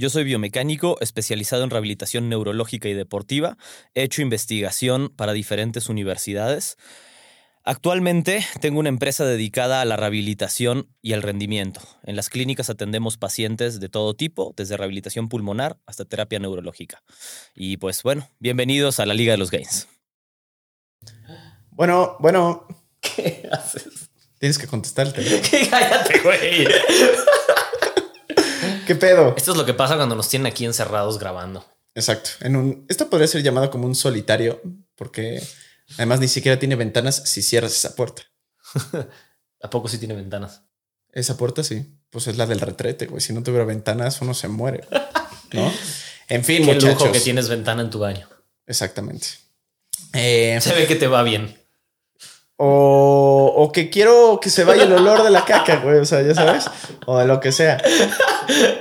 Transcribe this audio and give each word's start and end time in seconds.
Yo 0.00 0.08
soy 0.08 0.24
biomecánico 0.24 0.96
especializado 1.02 1.62
en 1.62 1.68
rehabilitación 1.68 2.30
neurológica 2.30 2.88
y 2.88 2.94
deportiva. 2.94 3.58
He 3.94 4.02
hecho 4.02 4.22
investigación 4.22 5.10
para 5.14 5.34
diferentes 5.34 5.90
universidades. 5.90 6.78
Actualmente 7.64 8.42
tengo 8.62 8.80
una 8.80 8.88
empresa 8.88 9.26
dedicada 9.26 9.82
a 9.82 9.84
la 9.84 9.98
rehabilitación 9.98 10.88
y 11.02 11.12
al 11.12 11.20
rendimiento. 11.20 11.82
En 12.02 12.16
las 12.16 12.30
clínicas 12.30 12.70
atendemos 12.70 13.18
pacientes 13.18 13.78
de 13.78 13.90
todo 13.90 14.14
tipo, 14.14 14.54
desde 14.56 14.78
rehabilitación 14.78 15.28
pulmonar 15.28 15.76
hasta 15.84 16.06
terapia 16.06 16.38
neurológica. 16.38 17.02
Y 17.54 17.76
pues 17.76 18.02
bueno, 18.02 18.26
bienvenidos 18.38 19.00
a 19.00 19.04
la 19.04 19.12
Liga 19.12 19.32
de 19.32 19.38
los 19.38 19.50
Gains. 19.50 19.86
Bueno, 21.72 22.16
bueno, 22.20 22.66
¿Qué 23.00 23.46
haces? 23.52 24.08
tienes 24.38 24.56
que 24.56 24.66
contestarte. 24.66 25.42
Cállate, 25.70 26.20
güey. 26.20 26.66
¿Qué 28.90 28.96
pedo? 28.96 29.34
Esto 29.36 29.52
es 29.52 29.56
lo 29.56 29.64
que 29.64 29.72
pasa 29.72 29.94
cuando 29.94 30.16
nos 30.16 30.28
tienen 30.28 30.46
aquí 30.50 30.64
encerrados 30.64 31.20
grabando. 31.20 31.64
Exacto. 31.94 32.30
En 32.40 32.56
un, 32.56 32.86
esto 32.88 33.08
podría 33.08 33.28
ser 33.28 33.40
llamado 33.40 33.70
como 33.70 33.86
un 33.86 33.94
solitario, 33.94 34.60
porque 34.96 35.40
además 35.94 36.18
ni 36.18 36.26
siquiera 36.26 36.58
tiene 36.58 36.74
ventanas 36.74 37.22
si 37.24 37.40
cierras 37.40 37.70
esa 37.72 37.94
puerta. 37.94 38.22
¿A 39.62 39.70
poco 39.70 39.86
sí 39.86 39.98
tiene 39.98 40.14
ventanas? 40.14 40.62
Esa 41.12 41.36
puerta 41.36 41.62
sí, 41.62 41.86
pues 42.10 42.26
es 42.26 42.36
la 42.36 42.46
del 42.46 42.58
retrete, 42.58 43.06
güey. 43.06 43.20
Si 43.20 43.32
no 43.32 43.44
tuviera 43.44 43.64
ventanas, 43.64 44.20
uno 44.22 44.34
se 44.34 44.48
muere, 44.48 44.82
¿no? 45.52 45.72
En 46.26 46.42
fin, 46.42 46.64
Qué 46.66 46.74
muchachos. 46.74 46.98
lujo 47.00 47.12
que 47.12 47.20
tienes 47.20 47.48
ventana 47.48 47.82
en 47.82 47.90
tu 47.90 48.00
baño. 48.00 48.28
Exactamente. 48.66 49.28
Eh, 50.14 50.58
Se 50.60 50.74
ve 50.74 50.88
que 50.88 50.96
te 50.96 51.06
va 51.06 51.22
bien. 51.22 51.59
O, 52.62 53.54
o 53.56 53.72
que 53.72 53.88
quiero 53.88 54.38
que 54.38 54.50
se 54.50 54.64
vaya 54.64 54.82
el 54.82 54.92
olor 54.92 55.22
de 55.22 55.30
la 55.30 55.46
caca, 55.46 55.76
güey. 55.76 55.96
O 55.96 56.04
sea, 56.04 56.20
ya 56.20 56.34
sabes. 56.34 56.66
O 57.06 57.18
de 57.18 57.24
lo 57.24 57.40
que 57.40 57.52
sea. 57.52 57.82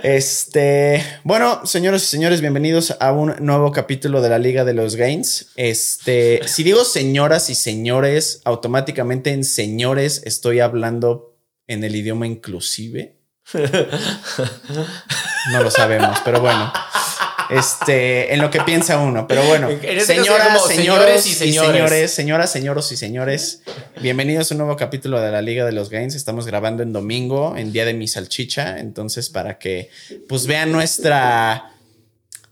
Este. 0.03 1.01
Bueno, 1.23 1.65
señoras 1.65 2.03
y 2.03 2.07
señores, 2.07 2.41
bienvenidos 2.41 2.97
a 2.99 3.13
un 3.13 3.35
nuevo 3.39 3.71
capítulo 3.71 4.21
de 4.21 4.27
la 4.27 4.37
Liga 4.37 4.65
de 4.65 4.73
los 4.73 4.97
Gains. 4.97 5.51
Este. 5.55 6.41
Si 6.45 6.63
digo 6.63 6.83
señoras 6.83 7.49
y 7.49 7.55
señores, 7.55 8.41
automáticamente 8.43 9.31
en 9.31 9.45
señores 9.45 10.23
estoy 10.25 10.59
hablando 10.59 11.37
en 11.67 11.85
el 11.85 11.95
idioma 11.95 12.27
inclusive. 12.27 13.15
No 15.51 15.63
lo 15.63 15.71
sabemos, 15.71 16.19
pero 16.23 16.41
bueno. 16.41 16.71
Este, 17.49 18.33
en 18.33 18.41
lo 18.41 18.51
que 18.51 18.61
piensa 18.61 18.99
uno, 18.99 19.27
pero 19.27 19.43
bueno, 19.43 19.69
En 19.69 19.79
este 19.83 20.05
señoras, 20.15 20.67
señores 20.67 21.23
señores 21.23 21.25
y 21.25 21.33
señores. 21.33 22.11
señoras, 22.13 22.51
señoros 22.51 22.91
y 22.91 22.97
señores, 22.97 23.61
bienvenidos 24.01 24.51
a 24.51 24.53
un 24.53 24.59
nuevo 24.59 24.75
capítulo 24.75 25.19
de 25.19 25.31
la 25.31 25.41
Liga 25.41 25.65
de 25.65 25.71
los 25.71 25.89
Gains. 25.89 26.13
Estamos 26.13 26.45
grabando 26.45 26.83
en 26.83 26.93
domingo, 26.93 27.55
en 27.57 27.71
día 27.71 27.85
de 27.85 27.93
mi 27.95 28.07
salchicha, 28.07 28.77
entonces 28.79 29.29
para 29.29 29.57
que 29.57 29.89
pues 30.27 30.45
vean 30.45 30.71
nuestra 30.71 31.71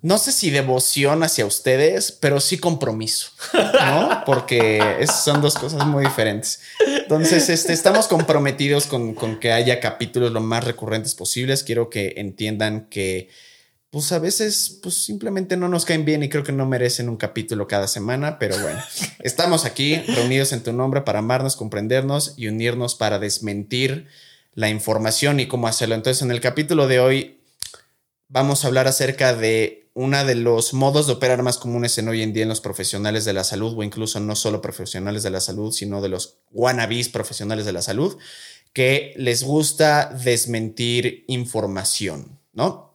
no 0.02 0.18
sé 0.19 0.31
si 0.31 0.52
devoción 0.52 1.24
hacia 1.24 1.46
ustedes, 1.46 2.12
pero 2.12 2.40
sí 2.40 2.58
compromiso, 2.59 3.31
¿no? 3.53 4.24
Porque 4.25 4.79
es- 5.00 5.12
son 5.12 5.41
dos 5.41 5.56
cosas 5.56 5.85
muy 5.88 6.06
diferentes. 6.06 6.62
Entonces, 6.85 7.50
este, 7.50 7.74
estamos 7.74 8.08
comprometidos 8.08 8.85
con, 8.85 9.16
con 9.16 9.40
que 9.40 9.52
haya 9.52 9.79
capítulos 9.79 10.31
lo 10.31 10.40
más 10.40 10.64
recurrentes 10.64 11.16
posibles. 11.16 11.64
Quiero 11.64 11.90
que 11.90 12.14
entiendan 12.18 12.88
que, 12.90 13.29
pues 13.90 14.12
a 14.12 14.20
veces, 14.20 14.80
pues 14.84 14.96
simplemente 14.96 15.56
no 15.56 15.70
nos 15.70 15.86
caen 15.86 16.06
bien 16.06 16.22
y 16.24 16.30
creo 16.30 16.44
que 16.44 16.52
no 16.52 16.66
merecen 16.66 17.09
un 17.09 17.18
capítulo 17.18 17.68
cada 17.68 17.88
semana, 17.88 18.38
pero 18.38 18.59
bueno, 18.59 18.80
estamos 19.20 19.66
aquí 19.66 19.96
reunidos 19.96 20.52
en 20.52 20.64
tu 20.64 20.74
nombre 20.74 21.02
para 21.02 21.20
amarnos, 21.20 21.56
comprendernos 21.56 22.34
y 22.38 22.47
unirnos 22.47 22.96
para 22.96 23.20
desmentir 23.20 24.08
la 24.53 24.70
información 24.70 25.40
y 25.40 25.47
cómo 25.47 25.68
hacerlo. 25.68 25.96
Entonces, 25.96 26.22
en 26.22 26.31
el 26.31 26.42
capítulo 26.42 26.88
de 26.88 27.00
hoy 27.00 27.40
vamos 28.28 28.64
a 28.64 28.68
hablar 28.68 28.88
acerca 28.88 29.34
de 29.34 29.90
uno 29.94 30.24
de 30.26 30.36
los 30.36 30.74
modos 30.74 31.08
de 31.08 31.14
operar 31.14 31.42
más 31.42 31.58
comunes 31.58 31.97
en 31.97 32.08
hoy 32.08 32.22
en 32.22 32.34
día 32.34 32.44
en 32.44 32.50
los 32.50 32.62
profesionales 32.62 33.26
de 33.26 33.34
la 33.34 33.44
salud 33.44 33.74
o 33.76 33.84
incluso 33.84 34.20
no 34.20 34.36
solo 34.36 34.62
profesionales 34.62 35.24
de 35.24 35.31
la 35.31 35.42
salud, 35.42 35.72
sino 35.72 36.02
de 36.02 36.09
los 36.09 36.38
wannabes 36.52 37.09
profesionales 37.09 37.66
de 37.66 37.74
la 37.74 37.81
salud 37.81 38.18
que 38.74 39.16
les 39.18 39.44
gusta 39.44 40.14
desmentir 40.24 41.26
información, 41.28 42.38
¿no? 42.53 42.87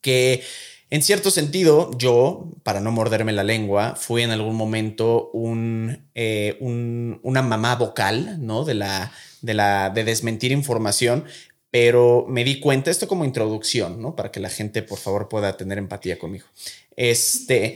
Que 0.00 0.42
en 0.90 1.02
cierto 1.02 1.30
sentido, 1.30 1.90
yo, 1.98 2.48
para 2.62 2.80
no 2.80 2.90
morderme 2.90 3.32
la 3.32 3.44
lengua, 3.44 3.94
fui 3.94 4.22
en 4.22 4.30
algún 4.30 4.56
momento 4.56 5.30
un, 5.32 6.06
eh, 6.14 6.56
un- 6.60 7.20
una 7.22 7.42
mamá 7.42 7.76
vocal, 7.76 8.38
¿no? 8.44 8.64
De 8.64 8.74
la, 8.74 9.12
de 9.42 9.54
la, 9.54 9.90
de 9.90 10.04
desmentir 10.04 10.50
información, 10.52 11.24
pero 11.70 12.24
me 12.26 12.42
di 12.44 12.58
cuenta, 12.60 12.90
esto 12.90 13.06
como 13.06 13.26
introducción, 13.26 14.00
¿no? 14.00 14.16
Para 14.16 14.30
que 14.32 14.40
la 14.40 14.48
gente, 14.48 14.82
por 14.82 14.98
favor, 14.98 15.28
pueda 15.28 15.56
tener 15.58 15.76
empatía 15.76 16.18
conmigo. 16.18 16.46
Este, 16.96 17.74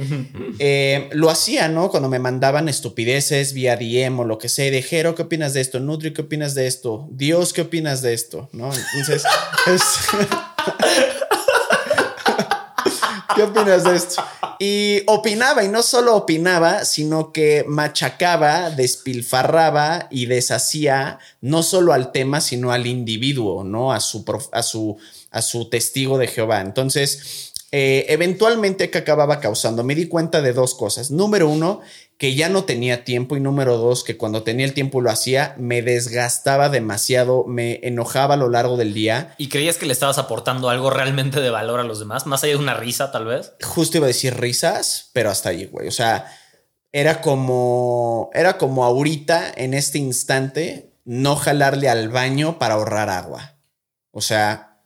eh, 0.59 1.09
lo 1.13 1.29
hacía, 1.31 1.69
¿no? 1.69 1.91
Cuando 1.91 2.09
me 2.09 2.19
mandaban 2.19 2.69
estupideces 2.69 3.53
vía 3.53 3.77
DM 3.77 4.19
o 4.21 4.25
lo 4.25 4.39
que 4.39 4.49
sea, 4.49 4.67
y 4.67 4.71
de 4.71 4.83
Jero, 4.83 5.15
¿qué 5.15 5.23
opinas 5.23 5.53
de 5.53 5.61
esto? 5.61 5.79
Nutri, 5.79 6.13
¿qué 6.15 6.23
opinas 6.23 6.55
de 6.55 6.67
esto? 6.67 7.07
Dios, 7.13 7.53
¿qué 7.53 7.61
opinas 7.61 8.01
de 8.03 8.15
esto? 8.15 8.49
¿No? 8.53 8.71
Entonces, 8.75 9.23
es- 9.67 11.22
¿qué 13.35 13.43
opinas 13.43 13.85
de 13.85 13.97
esto? 13.97 14.23
Y 14.59 15.03
opinaba, 15.07 15.65
y 15.65 15.69
no 15.69 15.83
solo 15.83 16.17
opinaba, 16.17 16.85
sino 16.85 17.33
que 17.33 17.65
machacaba, 17.67 18.71
despilfarraba 18.71 20.07
y 20.11 20.27
deshacía 20.27 21.19
no 21.41 21.63
solo 21.63 21.93
al 21.93 22.13
tema, 22.13 22.41
sino 22.41 22.73
al 22.73 22.87
individuo, 22.87 23.65
¿no? 23.65 23.93
A 23.93 24.01
su, 24.01 24.25
a 24.53 24.63
su, 24.63 24.97
a 25.31 25.43
su 25.43 25.69
testigo 25.69 26.19
de 26.19 26.29
Jehová. 26.29 26.61
Entonces, 26.61 27.53
eh, 27.73 28.05
eventualmente, 28.09 28.91
¿qué 28.91 28.99
acababa 28.99 29.41
causando? 29.41 29.83
Me 29.83 29.95
di 29.95 30.07
cuenta 30.07 30.43
de 30.43 30.53
dos 30.53 30.75
cosas. 30.75 31.11
Número 31.11 31.49
uno, 31.49 31.81
que 32.23 32.37
ya 32.37 32.49
no 32.49 32.63
tenía 32.63 33.03
tiempo 33.03 33.37
y 33.37 33.41
número 33.41 33.79
dos, 33.79 34.05
que 34.05 34.17
cuando 34.17 34.45
tenía 34.45 34.65
el 34.65 34.75
tiempo 34.75 35.01
lo 35.01 35.11
hacía, 35.11 35.57
me 35.59 35.83
desgastaba 35.83 36.69
demasiado, 36.69 37.43
me 37.49 37.81
enojaba 37.83 38.35
a 38.35 38.37
lo 38.37 38.49
largo 38.49 38.77
del 38.77 38.95
día. 38.95 39.35
¿Y 39.39 39.49
creías 39.49 39.77
que 39.77 39.87
le 39.87 39.93
estabas 39.93 40.19
aportando 40.19 40.69
algo 40.69 40.89
realmente 40.89 41.41
de 41.41 41.51
valor 41.51 41.81
a 41.81 41.83
los 41.83 41.99
demás? 41.99 42.25
Más 42.27 42.45
allá 42.45 42.53
de 42.53 42.61
una 42.61 42.75
risa, 42.75 43.11
tal 43.11 43.25
vez. 43.25 43.55
justo 43.61 43.97
iba 43.97 44.07
a 44.07 44.15
decir 44.15 44.39
risas, 44.39 45.11
pero 45.13 45.31
hasta 45.31 45.49
ahí, 45.49 45.65
güey. 45.65 45.89
O 45.89 45.91
sea, 45.91 46.33
era 46.93 47.23
como, 47.23 48.31
era 48.35 48.57
como 48.57 48.85
ahorita, 48.85 49.53
en 49.57 49.75
este 49.75 49.99
instante, 49.99 50.95
no 51.05 51.35
jalarle 51.35 51.89
al 51.89 52.09
baño 52.09 52.57
para 52.57 52.75
ahorrar 52.75 53.11
agua. 53.11 53.59
O 54.13 54.21
sea, 54.21 54.81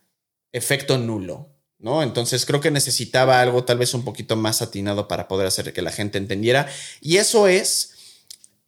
efecto 0.53 0.97
nulo, 0.97 1.56
¿no? 1.79 2.03
Entonces 2.03 2.47
creo 2.47 2.61
que 2.61 2.71
necesitaba 2.71 3.41
algo 3.41 3.65
tal 3.65 3.79
vez 3.79 3.95
un 3.95 4.05
poquito 4.05 4.37
más 4.37 4.63
atinado 4.63 5.09
para 5.09 5.29
poder 5.29 5.47
hacer 5.47 5.73
que 5.73 5.83
la 5.83 5.93
gente 5.93 6.19
entendiera. 6.19 6.69
Y 7.01 7.17
eso 7.17 7.49
es 7.49 7.95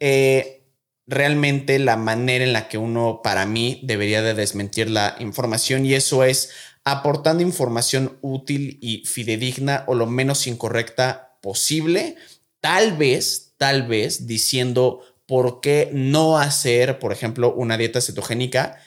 eh, 0.00 0.62
realmente 1.06 1.78
la 1.78 1.96
manera 1.96 2.44
en 2.44 2.52
la 2.52 2.68
que 2.68 2.78
uno, 2.78 3.20
para 3.22 3.46
mí, 3.46 3.80
debería 3.82 4.22
de 4.22 4.34
desmentir 4.34 4.90
la 4.90 5.16
información 5.18 5.86
y 5.86 5.94
eso 5.94 6.22
es 6.22 6.50
aportando 6.84 7.42
información 7.42 8.18
útil 8.22 8.78
y 8.80 9.04
fidedigna 9.04 9.84
o 9.86 9.94
lo 9.94 10.06
menos 10.06 10.46
incorrecta 10.46 11.38
posible, 11.42 12.16
tal 12.60 12.96
vez, 12.96 13.54
tal 13.56 13.86
vez 13.86 14.26
diciendo 14.26 15.02
por 15.26 15.60
qué 15.60 15.90
no 15.92 16.38
hacer, 16.38 16.98
por 16.98 17.12
ejemplo, 17.12 17.54
una 17.54 17.76
dieta 17.76 18.00
cetogénica, 18.00 18.80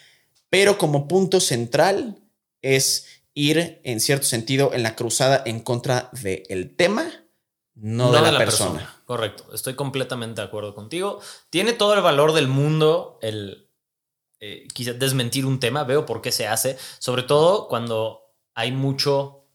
pero 0.50 0.78
como 0.78 1.08
punto 1.08 1.40
central 1.40 2.20
es 2.62 3.06
ir 3.34 3.82
en 3.84 4.00
cierto 4.00 4.26
sentido 4.26 4.72
en 4.74 4.84
la 4.84 4.96
cruzada 4.96 5.42
en 5.46 5.60
contra 5.60 6.10
del 6.14 6.76
tema, 6.76 7.06
no, 7.76 8.12
de, 8.12 8.22
la 8.22 8.38
persona. 8.38 9.02
Correcto. 9.06 9.54
Estoy 9.54 9.76
completamente 9.76 10.42
de 10.42 10.48
acuerdo 10.48 10.76
contigo. 10.76 11.20
Tiene 11.50 11.74
todo 11.74 11.94
el 11.94 12.02
valor 12.02 12.34
del 12.34 12.48
mundo 12.48 13.18
el 13.22 13.70
eh, 14.40 14.68
quizá 14.74 14.94
desmentir 14.94 15.46
un 15.46 15.60
tema. 15.60 15.84
Veo 15.84 16.06
por 16.06 16.22
qué 16.22 16.32
se 16.32 16.48
hace. 16.48 16.78
Sobre 17.00 17.24
todo 17.24 17.68
cuando 17.68 18.34
hay 18.54 18.72
mucho 18.72 19.46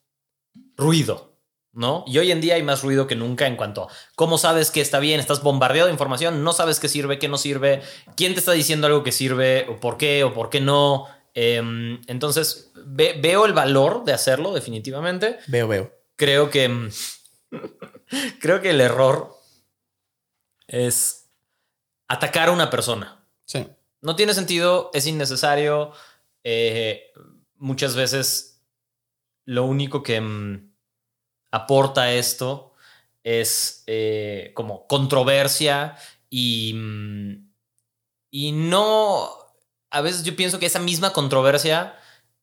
ruido. 0.76 1.34
¿No? 1.73 2.05
Y 2.06 2.17
hoy 2.17 2.32
en 2.32 2.40
día 2.40 2.55
hay 2.55 2.62
más 2.62 2.82
ruido 2.82 3.06
que 3.06 3.17
nunca 3.17 3.46
en 3.46 3.55
cuanto 3.55 3.82
a 3.82 3.88
cómo 4.14 4.38
sabes 4.38 4.70
que 4.70 4.81
está 4.81 4.99
bien, 4.99 5.20
estás 5.20 5.43
bombardeado 5.43 5.88
de 5.88 5.93
información, 5.93 6.43
no 6.43 6.55
sabes 6.55 6.81
qué 6.81 6.88
sirve, 6.88 7.19
qué 7.19 7.28
no 7.28 7.37
sirve, 7.37 7.82
quién 8.17 8.32
te 8.32 8.38
está 8.38 8.52
diciendo 8.52 8.87
algo 8.87 9.02
que 9.02 9.12
sirve, 9.12 9.67
o 9.69 9.78
por 9.78 9.99
qué, 9.99 10.25
o 10.25 10.32
por 10.32 10.49
qué 10.49 10.62
no. 10.62 11.06
Em, 11.38 12.00
entonces, 12.06 12.73
ve- 12.75 13.19
veo 13.21 13.44
el 13.44 13.53
valor 13.53 14.05
de 14.05 14.15
hacerlo, 14.15 14.55
definitivamente. 14.55 15.38
Veo, 15.49 15.69
veo. 15.69 15.93
Creo 16.17 16.49
que 16.49 16.67
mm, 16.67 16.88
creo 18.41 18.62
que 18.62 18.71
el 18.71 18.81
error 18.81 19.37
es 20.67 21.29
atacar 22.09 22.49
a 22.49 22.53
una 22.53 22.71
persona. 22.71 23.23
Sí. 23.44 23.67
No 24.00 24.17
tiene 24.17 24.33
sentido, 24.35 24.91
es 24.94 25.06
innecesario. 25.06 25.93
eh, 26.44 27.12
muchas 27.59 27.94
veces 27.97 28.62
lo 29.47 29.65
único 29.65 30.03
que 30.03 30.21
mm, 30.21 30.73
aporta 31.50 32.12
esto 32.12 32.73
es 33.25 33.83
eh, 33.87 34.53
como 34.55 34.87
controversia 34.87 35.97
y, 36.31 36.75
y 38.31 38.53
no, 38.53 39.29
a 39.96 40.00
veces 40.00 40.22
yo 40.25 40.37
pienso 40.37 40.58
que 40.58 40.66
esa 40.66 40.78
misma 40.78 41.12
controversia 41.12 41.96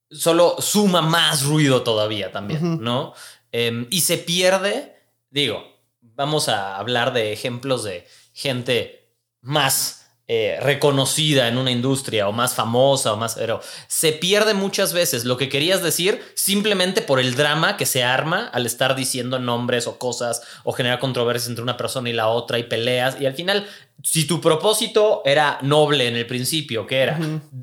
solo 0.10 0.56
suma 0.60 1.02
más 1.02 1.44
ruido 1.44 1.84
todavía 1.84 2.32
también. 2.32 2.82
¿no? 2.82 3.14
Em, 3.52 3.88
y 3.90 4.02
se 4.02 4.18
pierde, 4.18 4.96
digo, 5.30 5.64
vamos 6.02 6.50
a 6.50 6.78
hablar 6.78 7.14
de 7.14 7.34
ejemplos 7.34 7.84
de 7.84 8.08
gente 8.34 9.12
más 9.42 10.03
eh, 10.36 10.60
reconocida 10.62 11.48
en 11.48 11.60
una 11.60 11.70
industria 11.70 12.28
o 12.28 12.32
más 12.32 12.56
famosa 12.56 13.14
o 13.14 13.18
más, 13.18 13.36
pero 13.36 13.62
se 13.88 14.14
pierde 14.14 14.56
muchas 14.56 14.92
veces 14.92 15.26
lo 15.26 15.38
que 15.38 15.48
querías 15.48 15.84
decir 15.84 16.24
simplemente 16.34 17.04
por 17.04 17.20
el 17.20 17.36
drama 17.36 17.78
que 17.78 17.86
se 17.86 18.04
arma 18.04 18.48
al 18.52 18.66
estar 18.66 18.96
diciendo 18.96 19.38
nombres 19.38 19.86
o 19.86 20.00
cosas 20.00 20.42
o 20.64 20.72
generar 20.72 20.98
controversias 20.98 21.50
entre 21.50 21.62
una 21.62 21.78
persona 21.78 22.10
y 22.10 22.14
la 22.14 22.30
otra 22.30 22.58
y 22.58 22.64
peleas. 22.64 23.22
Y 23.22 23.28
al 23.28 23.36
final 23.36 23.68
si 24.02 24.26
tu 24.26 24.42
propósito 24.42 25.22
era 25.24 25.60
noble 25.62 26.08
en 26.08 26.16
el 26.16 26.26
principio, 26.26 26.88
que 26.88 27.02
era 27.02 27.20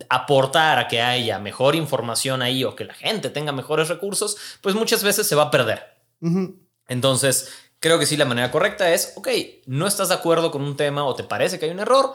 aportar 0.08 0.78
a 0.78 0.86
que 0.86 1.00
haya 1.00 1.40
mejor 1.40 1.74
información 1.74 2.40
ahí 2.40 2.62
o 2.62 2.76
que 2.76 2.84
la 2.84 2.94
gente 2.94 3.30
tenga 3.30 3.50
mejores 3.50 3.88
recursos, 3.88 4.36
pues 4.60 4.76
muchas 4.76 5.02
veces 5.02 5.26
se 5.26 5.34
va 5.34 5.44
a 5.44 5.50
perder. 5.50 5.82
Entonces, 6.86 7.52
creo 7.80 7.98
que 7.98 8.06
sí, 8.06 8.16
la 8.16 8.26
manera 8.26 8.50
correcta 8.50 8.92
es, 8.92 9.14
ok, 9.16 9.28
no 9.66 9.86
estás 9.86 10.10
de 10.10 10.14
acuerdo 10.14 10.50
con 10.50 10.62
un 10.62 10.76
tema 10.76 11.04
o 11.04 11.14
te 11.14 11.24
parece 11.24 11.58
que 11.58 11.64
hay 11.64 11.72
un 11.72 11.80
error, 11.80 12.14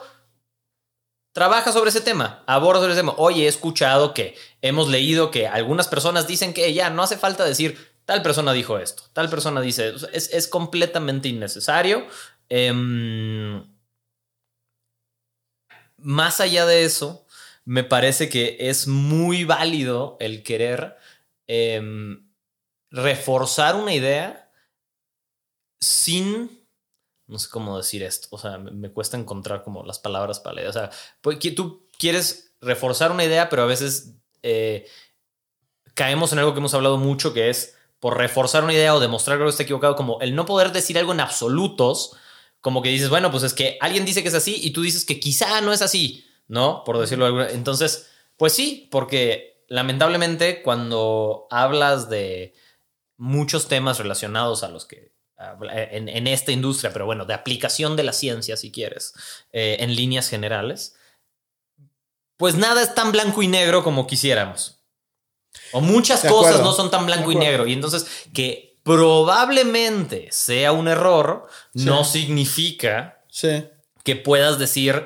trabaja 1.36 1.70
sobre 1.70 1.90
ese 1.90 2.00
tema, 2.00 2.42
aborda 2.46 2.80
sobre 2.80 2.94
ese 2.94 3.02
tema. 3.02 3.12
Oye, 3.18 3.44
he 3.44 3.46
escuchado 3.46 4.14
que 4.14 4.34
hemos 4.62 4.88
leído 4.88 5.30
que 5.30 5.46
algunas 5.46 5.86
personas 5.86 6.26
dicen 6.26 6.54
que 6.54 6.72
ya 6.72 6.88
no 6.88 7.02
hace 7.02 7.18
falta 7.18 7.44
decir, 7.44 7.76
tal 8.06 8.22
persona 8.22 8.54
dijo 8.54 8.78
esto, 8.78 9.02
tal 9.12 9.28
persona 9.28 9.60
dice, 9.60 9.90
o 9.90 9.98
sea, 9.98 10.08
es, 10.14 10.32
es 10.32 10.48
completamente 10.48 11.28
innecesario. 11.28 12.06
Em, 12.48 13.62
más 15.98 16.40
allá 16.40 16.64
de 16.64 16.84
eso, 16.84 17.26
me 17.66 17.84
parece 17.84 18.30
que 18.30 18.56
es 18.58 18.86
muy 18.86 19.44
válido 19.44 20.16
el 20.20 20.42
querer 20.42 20.96
em, 21.48 22.30
reforzar 22.90 23.76
una 23.76 23.92
idea 23.92 24.50
sin, 25.82 26.65
no 27.26 27.38
sé 27.38 27.48
cómo 27.50 27.76
decir 27.76 28.02
esto, 28.02 28.28
o 28.30 28.38
sea, 28.38 28.58
me, 28.58 28.70
me 28.70 28.90
cuesta 28.90 29.16
encontrar 29.16 29.62
como 29.62 29.82
las 29.84 29.98
palabras 29.98 30.40
para 30.40 30.56
leer, 30.56 30.68
o 30.68 30.72
sea, 30.72 30.90
pues, 31.20 31.38
tú 31.54 31.86
quieres 31.98 32.54
reforzar 32.60 33.12
una 33.12 33.24
idea, 33.24 33.48
pero 33.48 33.62
a 33.62 33.66
veces 33.66 34.14
eh, 34.42 34.86
caemos 35.94 36.32
en 36.32 36.38
algo 36.38 36.52
que 36.52 36.58
hemos 36.58 36.74
hablado 36.74 36.98
mucho, 36.98 37.32
que 37.32 37.50
es 37.50 37.76
por 37.98 38.18
reforzar 38.18 38.64
una 38.64 38.74
idea 38.74 38.94
o 38.94 39.00
demostrar 39.00 39.36
que 39.36 39.42
algo 39.42 39.50
está 39.50 39.62
equivocado, 39.62 39.96
como 39.96 40.20
el 40.20 40.34
no 40.34 40.46
poder 40.46 40.72
decir 40.72 40.98
algo 40.98 41.12
en 41.12 41.20
absolutos, 41.20 42.12
como 42.60 42.82
que 42.82 42.90
dices, 42.90 43.08
bueno, 43.08 43.30
pues 43.30 43.42
es 43.42 43.54
que 43.54 43.78
alguien 43.80 44.04
dice 44.04 44.22
que 44.22 44.28
es 44.28 44.34
así 44.34 44.56
y 44.62 44.70
tú 44.70 44.82
dices 44.82 45.04
que 45.04 45.20
quizá 45.20 45.60
no 45.60 45.72
es 45.72 45.82
así, 45.82 46.26
¿no? 46.48 46.84
Por 46.84 46.98
decirlo 46.98 47.24
de 47.24 47.28
alguna 47.28 47.50
Entonces, 47.50 48.10
pues 48.36 48.52
sí, 48.52 48.88
porque 48.90 49.64
lamentablemente 49.68 50.62
cuando 50.62 51.46
hablas 51.50 52.10
de 52.10 52.54
muchos 53.16 53.68
temas 53.68 53.98
relacionados 53.98 54.62
a 54.62 54.68
los 54.68 54.84
que 54.84 55.15
en, 55.70 56.08
en 56.08 56.26
esta 56.26 56.52
industria, 56.52 56.92
pero 56.92 57.04
bueno, 57.06 57.24
de 57.24 57.34
aplicación 57.34 57.96
de 57.96 58.02
la 58.04 58.12
ciencia, 58.12 58.56
si 58.56 58.70
quieres, 58.72 59.12
eh, 59.52 59.76
en 59.80 59.94
líneas 59.94 60.28
generales, 60.28 60.94
pues 62.36 62.54
nada 62.54 62.82
es 62.82 62.94
tan 62.94 63.12
blanco 63.12 63.42
y 63.42 63.48
negro 63.48 63.82
como 63.84 64.06
quisiéramos. 64.06 64.78
O 65.72 65.80
muchas 65.80 66.22
De 66.22 66.28
cosas 66.28 66.52
acuerdo. 66.54 66.70
no 66.70 66.76
son 66.76 66.90
tan 66.90 67.06
blanco 67.06 67.32
y 67.32 67.36
negro. 67.36 67.66
Y 67.66 67.72
entonces 67.72 68.06
que 68.34 68.78
probablemente 68.82 70.28
sea 70.30 70.72
un 70.72 70.88
error, 70.88 71.46
Sí. 71.74 71.84
no 71.84 72.04
significa 72.04 73.22
Sí. 73.28 73.64
que 74.04 74.16
puedas 74.16 74.58
decir, 74.58 75.04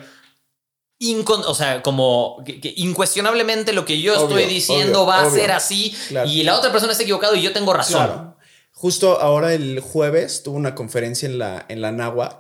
incon- 1.00 1.44
o 1.46 1.54
sea, 1.54 1.82
como 1.82 2.42
que, 2.44 2.60
que 2.60 2.74
incuestionablemente 2.76 3.72
lo 3.72 3.84
que 3.84 4.00
yo 4.00 4.12
Obvio, 4.20 4.38
estoy 4.38 4.52
diciendo 4.52 5.02
obvio, 5.02 5.06
va 5.06 5.20
a 5.22 5.26
obvio. 5.28 5.40
ser 5.40 5.52
así 5.52 5.96
Claro. 6.08 6.28
y 6.28 6.42
la 6.42 6.56
otra 6.58 6.70
persona 6.72 6.92
está 6.92 7.04
equivocado 7.04 7.34
y 7.36 7.42
yo 7.42 7.52
tengo 7.52 7.72
razón. 7.72 8.04
Claro. 8.06 8.36
Justo 8.80 9.20
ahora 9.20 9.52
el 9.52 9.78
jueves 9.80 10.42
tuve 10.42 10.56
una 10.56 10.74
conferencia 10.74 11.28
en 11.28 11.38
la, 11.38 11.66
en 11.68 11.82
la 11.82 12.38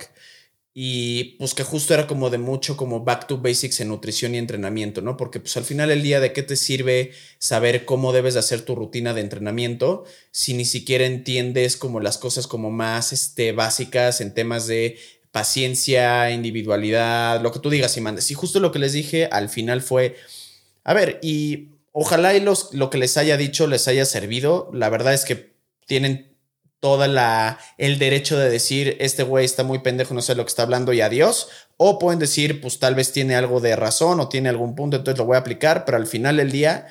y 0.72 1.36
pues 1.36 1.52
que 1.52 1.64
justo 1.64 1.92
era 1.92 2.06
como 2.06 2.30
de 2.30 2.38
mucho 2.38 2.78
como 2.78 3.04
back 3.04 3.26
to 3.26 3.36
basics 3.36 3.80
en 3.80 3.88
nutrición 3.88 4.34
y 4.34 4.38
entrenamiento, 4.38 5.02
¿no? 5.02 5.18
Porque 5.18 5.38
pues 5.38 5.58
al 5.58 5.64
final 5.64 5.90
del 5.90 6.02
día 6.02 6.18
de 6.18 6.32
qué 6.32 6.42
te 6.42 6.56
sirve 6.56 7.12
saber 7.38 7.84
cómo 7.84 8.14
debes 8.14 8.32
de 8.32 8.40
hacer 8.40 8.62
tu 8.62 8.74
rutina 8.74 9.12
de 9.12 9.20
entrenamiento 9.20 10.04
si 10.30 10.54
ni 10.54 10.64
siquiera 10.64 11.04
entiendes 11.04 11.76
como 11.76 12.00
las 12.00 12.16
cosas 12.16 12.46
como 12.46 12.70
más 12.70 13.12
este, 13.12 13.52
básicas 13.52 14.22
en 14.22 14.32
temas 14.32 14.66
de 14.66 14.96
paciencia, 15.32 16.30
individualidad, 16.30 17.42
lo 17.42 17.52
que 17.52 17.58
tú 17.58 17.68
digas 17.68 17.98
y 17.98 18.00
mandes. 18.00 18.30
Y 18.30 18.34
justo 18.34 18.60
lo 18.60 18.72
que 18.72 18.78
les 18.78 18.94
dije 18.94 19.28
al 19.30 19.50
final 19.50 19.82
fue, 19.82 20.16
a 20.84 20.94
ver, 20.94 21.18
y 21.22 21.68
ojalá 21.92 22.34
y 22.34 22.40
los, 22.40 22.72
lo 22.72 22.88
que 22.88 22.96
les 22.96 23.18
haya 23.18 23.36
dicho 23.36 23.66
les 23.66 23.88
haya 23.88 24.06
servido. 24.06 24.70
La 24.72 24.88
verdad 24.88 25.12
es 25.12 25.26
que 25.26 25.50
tienen 25.86 26.29
toda 26.80 27.06
la 27.08 27.58
el 27.78 27.98
derecho 27.98 28.38
de 28.38 28.50
decir 28.50 28.96
este 29.00 29.22
güey 29.22 29.44
está 29.44 29.62
muy 29.62 29.80
pendejo, 29.80 30.14
no 30.14 30.22
sé 30.22 30.34
lo 30.34 30.44
que 30.44 30.48
está 30.48 30.62
hablando 30.62 30.92
y 30.92 31.02
adiós. 31.02 31.48
O 31.76 31.98
pueden 31.98 32.18
decir, 32.18 32.60
pues 32.60 32.78
tal 32.78 32.94
vez 32.94 33.12
tiene 33.12 33.36
algo 33.36 33.60
de 33.60 33.76
razón 33.76 34.18
o 34.20 34.28
tiene 34.28 34.48
algún 34.48 34.74
punto, 34.74 34.96
entonces 34.96 35.18
lo 35.18 35.26
voy 35.26 35.36
a 35.36 35.40
aplicar, 35.40 35.84
pero 35.84 35.98
al 35.98 36.06
final 36.06 36.38
del 36.38 36.50
día, 36.50 36.88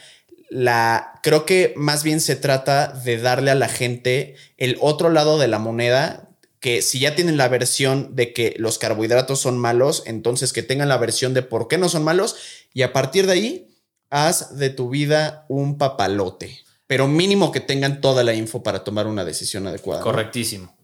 la 0.49 1.19
creo 1.21 1.45
que 1.45 1.73
más 1.75 2.03
bien 2.03 2.21
se 2.21 2.35
trata 2.35 2.87
de 2.87 3.17
darle 3.17 3.51
a 3.51 3.55
la 3.55 3.67
gente 3.67 4.35
el 4.57 4.77
otro 4.79 5.09
lado 5.09 5.37
de 5.37 5.47
la 5.47 5.59
moneda. 5.59 6.25
Que 6.59 6.81
si 6.81 6.99
ya 6.99 7.15
tienen 7.15 7.37
la 7.37 7.47
versión 7.47 8.17
de 8.17 8.33
que 8.33 8.53
los 8.57 8.77
carbohidratos 8.79 9.39
son 9.39 9.57
malos, 9.57 10.03
entonces 10.05 10.51
que 10.51 10.61
tengan 10.61 10.89
la 10.89 10.97
versión 10.97 11.33
de 11.33 11.41
por 11.41 11.69
qué 11.69 11.77
no 11.77 11.87
son 11.87 12.03
malos, 12.03 12.35
y 12.73 12.81
a 12.81 12.91
partir 12.91 13.27
de 13.27 13.31
ahí, 13.31 13.77
haz 14.09 14.57
de 14.57 14.69
tu 14.69 14.89
vida 14.89 15.45
un 15.47 15.77
papalote 15.77 16.59
pero 16.89 17.07
mínimo 17.07 17.51
que 17.51 17.59
tengan 17.59 18.01
toda 18.01 18.23
la 18.23 18.33
info 18.33 18.63
para 18.63 18.83
tomar 18.83 19.05
una 19.05 19.23
decisión 19.23 19.67
adecuada. 19.67 19.99
¿no? 19.99 20.05
Correctísimo. 20.05 20.75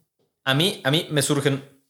A 0.44 0.54
mí, 0.54 0.80
a 0.84 0.92
mí 0.92 1.08
me 1.10 1.24
surgen, 1.24 1.82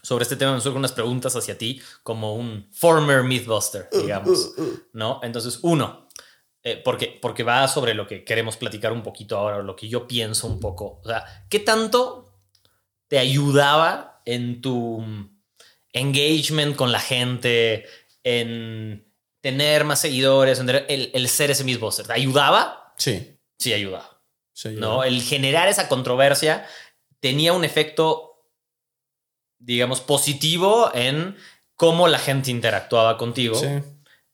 sobre 0.00 0.22
este 0.22 0.36
tema 0.36 0.54
me 0.54 0.60
surgen 0.60 0.78
unas 0.78 0.92
preguntas 0.92 1.34
hacia 1.34 1.58
ti 1.58 1.82
como 2.04 2.36
un 2.36 2.68
former 2.72 3.24
Mythbuster, 3.24 3.88
digamos. 3.90 4.52
Uh, 4.56 4.62
uh, 4.62 4.80
¿No? 4.92 5.18
Entonces, 5.24 5.58
uno, 5.62 6.06
eh, 6.62 6.80
porque, 6.84 7.18
porque 7.20 7.42
va 7.42 7.66
sobre 7.66 7.94
lo 7.94 8.06
que 8.06 8.22
queremos 8.22 8.56
platicar 8.56 8.92
un 8.92 9.02
poquito 9.02 9.36
ahora, 9.36 9.60
lo 9.60 9.74
que 9.74 9.88
yo 9.88 10.06
pienso 10.06 10.46
un 10.46 10.60
poco. 10.60 11.00
O 11.02 11.08
sea, 11.08 11.24
¿qué 11.50 11.58
tanto 11.58 12.40
te 13.08 13.18
ayudaba 13.18 14.22
en 14.24 14.60
tu 14.60 15.04
engagement 15.92 16.76
con 16.76 16.92
la 16.92 17.00
gente, 17.00 17.86
en 18.22 19.12
tener 19.40 19.82
más 19.82 20.00
seguidores, 20.00 20.60
en 20.60 20.68
el 20.88 21.28
ser 21.28 21.50
ese 21.50 21.64
Mythbuster? 21.64 22.06
¿Te 22.06 22.12
ayudaba? 22.12 22.94
Sí. 22.96 23.34
Sí, 23.58 24.74
yo- 24.74 24.80
¿no? 24.80 25.04
El 25.04 25.22
generar 25.22 25.68
esa 25.68 25.88
controversia 25.88 26.66
tenía 27.20 27.52
un 27.52 27.64
efecto, 27.64 28.44
digamos, 29.58 30.00
positivo 30.00 30.90
en 30.94 31.36
cómo 31.74 32.08
la 32.08 32.18
gente 32.18 32.50
interactuaba 32.50 33.16
contigo. 33.18 33.54
Sí. 33.58 33.66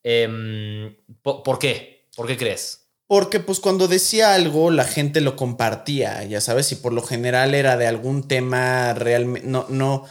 Em, 0.03 0.97
¿po- 1.23 1.43
¿Por 1.43 1.59
qué? 1.59 2.07
¿Por 2.17 2.27
qué 2.27 2.37
crees? 2.37 2.81
Porque 3.07 3.41
pues 3.41 3.61
cuando 3.61 3.87
decía 3.87 4.35
algo 4.35 4.71
la 4.71 4.85
gente 4.85 5.21
lo 5.21 5.37
compartía, 5.37 6.25
ya 6.25 6.41
sabes, 6.41 6.73
y 6.73 6.77
por 6.77 6.93
lo 6.93 7.03
general 7.03 7.55
era 7.55 7.77
de 7.77 7.87
algún 7.87 8.27
tema 8.29 8.95
realmente, 8.95 9.47
no, 9.47 9.67
no, 9.69 10.07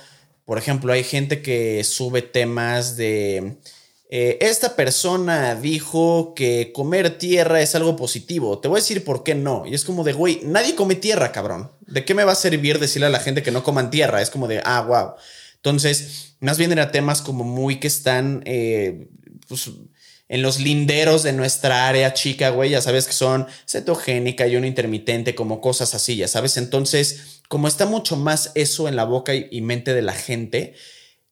por 0.46 0.58
ejemplo, 0.58 0.94
hay 0.94 1.04
gente 1.04 1.42
que 1.42 1.84
sube 1.84 2.22
temas 2.22 2.96
de, 2.98 3.58
eh, 4.16 4.38
esta 4.42 4.76
persona 4.76 5.56
dijo 5.56 6.36
que 6.36 6.72
comer 6.72 7.18
tierra 7.18 7.64
es 7.64 7.74
algo 7.74 7.96
positivo, 7.96 8.60
te 8.60 8.68
voy 8.68 8.78
a 8.78 8.82
decir 8.82 9.04
por 9.04 9.24
qué 9.24 9.34
no, 9.34 9.66
y 9.66 9.74
es 9.74 9.84
como 9.84 10.04
de, 10.04 10.14
güey, 10.14 10.42
nadie 10.44 10.76
come 10.76 10.94
tierra, 10.94 11.32
cabrón, 11.32 11.72
¿de 11.88 12.06
qué 12.06 12.14
me 12.14 12.24
va 12.24 12.34
a 12.34 12.36
servir 12.36 12.78
decirle 12.78 13.08
a 13.08 13.10
la 13.10 13.20
gente 13.20 13.42
que 13.42 13.50
no 13.50 13.64
coman 13.64 13.90
tierra? 13.90 14.22
Es 14.22 14.30
como 14.30 14.48
de, 14.48 14.62
ah, 14.66 14.82
wow. 14.82 15.14
Entonces, 15.56 16.36
más 16.42 16.60
bien 16.60 16.72
era 16.72 16.92
temas 16.92 17.24
como 17.24 17.44
muy 17.44 17.80
que 17.80 17.88
están, 17.88 18.44
eh, 18.46 19.08
pues, 19.48 19.72
en 20.30 20.44
los 20.44 20.60
linderos 20.60 21.24
de 21.24 21.34
nuestra 21.34 21.88
área 21.88 22.14
chica, 22.14 22.52
güey, 22.52 22.70
ya 22.70 22.82
sabes 22.84 23.08
que 23.08 23.14
son 23.14 23.48
cetogénica 23.68 24.46
y 24.46 24.58
un 24.58 24.66
intermitente, 24.66 25.34
como 25.34 25.60
cosas 25.60 25.96
así, 25.96 26.18
ya 26.18 26.28
sabes. 26.28 26.58
Entonces, 26.58 27.42
como 27.50 27.68
está 27.68 27.88
mucho 27.88 28.16
más 28.16 28.52
eso 28.54 28.88
en 28.88 28.96
la 28.96 29.06
boca 29.06 29.34
y 29.34 29.62
mente 29.62 29.96
de 29.96 30.04
la 30.04 30.14
gente, 30.14 30.76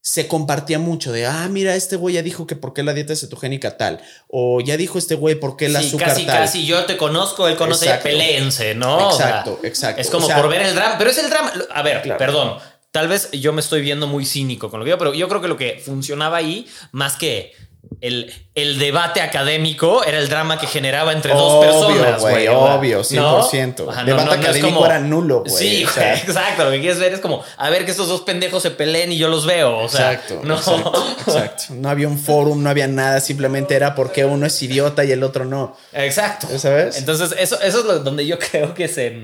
se 0.03 0.27
compartía 0.27 0.79
mucho 0.79 1.11
de, 1.11 1.27
ah, 1.27 1.47
mira, 1.49 1.75
este 1.75 1.95
güey 1.95 2.15
ya 2.15 2.23
dijo 2.23 2.47
que 2.47 2.55
por 2.55 2.73
qué 2.73 2.81
la 2.81 2.93
dieta 2.93 3.15
cetogénica 3.15 3.77
tal, 3.77 4.01
o 4.27 4.59
ya 4.59 4.75
dijo 4.75 4.97
este 4.97 5.13
güey 5.15 5.35
por 5.35 5.57
qué 5.57 5.67
el 5.67 5.77
Sí, 5.77 5.87
azúcar 5.87 6.07
casi, 6.09 6.25
tal. 6.25 6.37
casi 6.39 6.65
yo 6.65 6.85
te 6.85 6.97
conozco, 6.97 7.47
él 7.47 7.55
conoce, 7.55 7.85
Exacto. 7.85 8.05
peleense, 8.09 8.73
¿no? 8.73 9.09
O 9.09 9.11
sea, 9.11 9.27
Exacto, 9.27 9.59
exacto. 9.63 10.01
Es 10.01 10.09
como 10.09 10.25
O 10.25 10.27
sea, 10.27 10.37
por 10.41 10.49
ver 10.49 10.63
el 10.63 10.73
drama, 10.73 10.95
pero 10.97 11.11
es 11.11 11.17
el 11.19 11.29
drama. 11.29 11.53
A 11.71 11.81
ver, 11.83 12.01
Claro. 12.01 12.17
perdón. 12.17 12.57
Tal 12.91 13.07
vez 13.07 13.29
yo 13.31 13.53
me 13.53 13.61
estoy 13.61 13.81
viendo 13.81 14.05
muy 14.07 14.25
cínico 14.25 14.69
con 14.69 14.79
lo 14.79 14.83
que 14.83 14.89
digo, 14.89 14.97
pero 14.97 15.13
yo 15.13 15.29
creo 15.29 15.39
que 15.41 15.47
lo 15.47 15.55
que 15.55 15.81
funcionaba 15.85 16.35
ahí, 16.37 16.67
más 16.91 17.15
que 17.15 17.53
el, 17.99 18.33
el 18.55 18.79
debate 18.79 19.21
académico, 19.21 20.03
era 20.03 20.17
el 20.17 20.27
drama 20.27 20.59
que 20.59 20.65
generaba 20.65 21.11
entre 21.13 21.33
dos 21.33 21.63
personas, 21.63 22.19
güey, 22.21 22.47
obvio, 22.47 22.97
¿no? 23.11 23.43
100%. 23.47 23.89
Ajá, 23.89 24.03
Debate 24.03 24.35
académico 24.35 24.85
era 24.85 24.99
nulo, 24.99 25.41
güey, 25.43 25.53
Sí, 25.55 25.85
o 25.85 25.89
sea. 25.89 26.15
exacto. 26.17 26.63
Lo 26.65 26.71
que 26.71 26.79
quieres 26.81 26.99
ver 26.99 27.13
es 27.13 27.19
como, 27.19 27.43
a 27.57 27.69
ver 27.69 27.85
que 27.85 27.91
estos 27.91 28.07
dos 28.07 28.21
pendejos 28.21 28.63
se 28.63 28.71
peleen 28.71 29.11
y 29.11 29.17
yo 29.17 29.27
los 29.27 29.45
veo. 29.45 29.77
O 29.77 29.87
sea, 29.89 30.13
Exacto, 30.13 30.41
no. 30.43 30.55
exacto, 30.55 31.15
exacto. 31.27 31.63
No 31.75 31.89
había 31.89 32.07
un 32.07 32.17
forum, 32.17 32.63
no 32.63 32.69
había 32.69 32.87
nada, 32.87 33.19
simplemente 33.19 33.75
era 33.75 33.93
porque 33.93 34.25
uno 34.25 34.45
es 34.47 34.61
idiota 34.63 35.03
y 35.05 35.11
el 35.11 35.21
otro 35.23 35.45
no. 35.45 35.75
Exacto. 35.93 36.47
¿Sabes? 36.57 36.97
Entonces, 36.97 37.35
eso, 37.37 37.59
eso 37.61 37.79
es 37.79 37.85
lo- 37.85 37.99
donde 37.99 38.25
yo 38.25 38.39
creo 38.39 38.73
que 38.73 38.87
se. 38.87 39.15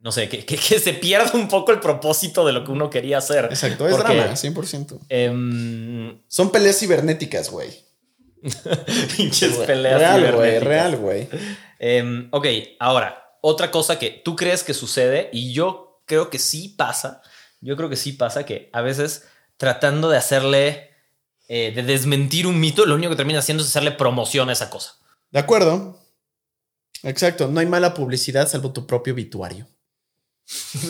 No 0.00 0.12
sé, 0.12 0.28
que, 0.28 0.44
que- 0.44 0.56
que 0.56 0.78
se 0.78 0.92
pierde 0.94 1.36
un 1.36 1.48
poco 1.48 1.72
el 1.72 1.80
propósito 1.80 2.46
de 2.46 2.52
lo 2.52 2.64
que 2.64 2.70
uno 2.70 2.88
quería 2.90 3.18
hacer. 3.18 3.46
Exacto, 3.46 3.88
es 3.88 3.96
Porque, 3.96 4.14
drama, 4.14 4.34
100%. 4.36 4.98
em, 5.08 6.20
Son 6.28 6.50
peleas 6.52 6.78
cibernéticas, 6.78 7.50
güey. 7.50 7.68
pinches 9.16 9.56
peleas. 9.58 9.98
Real, 9.98 10.20
güey, 10.20 10.30
cibernéticas. 10.58 10.68
real, 10.68 10.96
güey. 10.96 11.28
Em, 11.78 12.28
ok, 12.30 12.46
ahora, 12.78 13.24
otra 13.40 13.70
cosa 13.70 13.98
que 13.98 14.10
tú 14.24 14.36
crees 14.36 14.62
que 14.62 14.74
sucede, 14.74 15.30
y 15.32 15.52
yo 15.52 16.02
creo 16.06 16.30
que 16.30 16.38
sí 16.38 16.68
pasa. 16.76 17.22
Yo 17.60 17.76
creo 17.76 17.88
que 17.88 17.96
sí 17.96 18.12
pasa 18.12 18.44
que 18.46 18.70
a 18.72 18.80
veces 18.82 19.24
tratando 19.56 20.08
de 20.08 20.16
hacerle. 20.18 20.84
eh, 21.50 21.72
de 21.74 21.82
desmentir 21.82 22.46
un 22.46 22.60
mito, 22.60 22.84
lo 22.84 22.94
único 22.94 23.10
que 23.10 23.16
termina 23.16 23.38
haciendo 23.38 23.62
es 23.62 23.70
hacerle 23.70 23.92
promoción 23.92 24.50
a 24.50 24.52
esa 24.52 24.68
cosa. 24.68 24.96
De 25.30 25.38
acuerdo. 25.38 25.98
Exacto, 27.02 27.48
no 27.48 27.58
hay 27.60 27.64
mala 27.66 27.94
publicidad 27.94 28.46
salvo 28.48 28.70
tu 28.72 28.86
propio 28.86 29.14
obituario. 29.14 29.66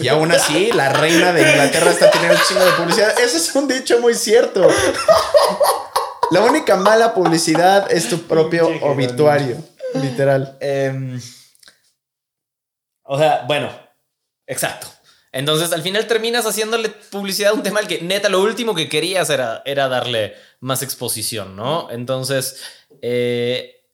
Y 0.00 0.08
aún 0.08 0.30
así, 0.30 0.70
la 0.72 0.92
reina 0.92 1.32
de 1.32 1.42
Inglaterra 1.42 1.90
está 1.90 2.10
teniendo 2.10 2.36
un 2.36 2.44
chingo 2.44 2.64
de 2.64 2.72
publicidad. 2.72 3.18
Eso 3.18 3.36
es 3.36 3.54
un 3.54 3.66
dicho 3.66 3.98
muy 4.00 4.14
cierto. 4.14 4.68
La 6.30 6.42
única 6.42 6.76
mala 6.76 7.14
publicidad 7.14 7.90
es 7.90 8.08
tu 8.08 8.22
propio 8.22 8.68
obituario. 8.82 9.56
Literal. 9.94 10.56
Em, 10.60 11.20
o 13.02 13.18
sea, 13.18 13.44
bueno, 13.48 13.70
exacto. 14.46 14.86
Entonces 15.32 15.72
al 15.72 15.82
final 15.82 16.06
terminas 16.06 16.46
haciéndole 16.46 16.88
publicidad 16.88 17.50
a 17.50 17.54
un 17.54 17.62
tema 17.62 17.80
al 17.80 17.88
que 17.88 18.00
neta 18.02 18.28
lo 18.28 18.40
último 18.40 18.74
que 18.74 18.88
querías 18.88 19.28
era, 19.30 19.62
era 19.64 19.88
darle 19.88 20.34
más 20.60 20.82
exposición, 20.82 21.56
¿no? 21.56 21.90
Entonces, 21.90 22.62
eh, 23.02 23.84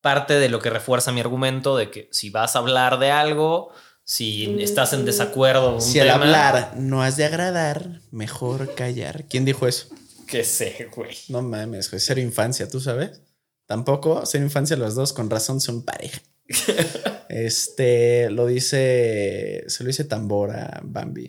parte 0.00 0.34
de 0.34 0.48
lo 0.48 0.60
que 0.60 0.70
refuerza 0.70 1.12
mi 1.12 1.20
argumento 1.20 1.76
de 1.76 1.90
que 1.90 2.08
si 2.12 2.30
vas 2.30 2.54
a 2.54 2.60
hablar 2.60 2.98
de 2.98 3.10
algo, 3.10 3.72
si 4.04 4.62
estás 4.62 4.92
en 4.92 5.04
desacuerdo 5.04 5.80
Si 5.80 6.00
al 6.00 6.10
hablar 6.10 6.76
no 6.76 7.02
has 7.02 7.16
de 7.16 7.24
agradar, 7.24 8.00
mejor 8.10 8.74
callar. 8.74 9.24
¿Quién 9.28 9.44
dijo 9.44 9.66
eso? 9.66 9.88
Que 10.26 10.44
sé, 10.44 10.88
güey. 10.94 11.16
No 11.28 11.42
mames, 11.42 11.90
güey. 11.90 12.00
Cero 12.00 12.20
infancia, 12.20 12.68
¿tú 12.68 12.80
sabes? 12.80 13.20
Tampoco, 13.66 14.24
cero 14.26 14.44
infancia 14.44 14.76
los 14.76 14.94
dos, 14.94 15.12
con 15.12 15.30
razón 15.30 15.60
son 15.60 15.84
pareja. 15.84 16.20
este, 17.28 18.30
lo 18.30 18.46
dice, 18.46 19.64
se 19.68 19.84
lo 19.84 19.88
dice 19.88 20.04
Tambor 20.04 20.50
a 20.50 20.80
Bambi. 20.82 21.28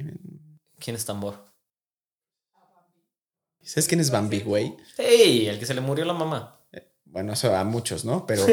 ¿Quién 0.80 0.96
es 0.96 1.06
tambor? 1.06 1.46
¿Sabes 3.62 3.88
quién 3.88 4.02
es 4.02 4.12
Bambi, 4.12 4.42
güey? 4.42 4.76
¡Ey! 4.98 5.48
El 5.48 5.58
que 5.58 5.66
se 5.66 5.74
le 5.74 5.80
murió 5.80 6.04
la 6.04 6.14
mamá. 6.14 6.53
Bueno, 7.14 7.34
eso 7.34 7.56
a 7.56 7.64
muchos, 7.64 8.06
¿no? 8.06 8.26
Pero, 8.26 8.44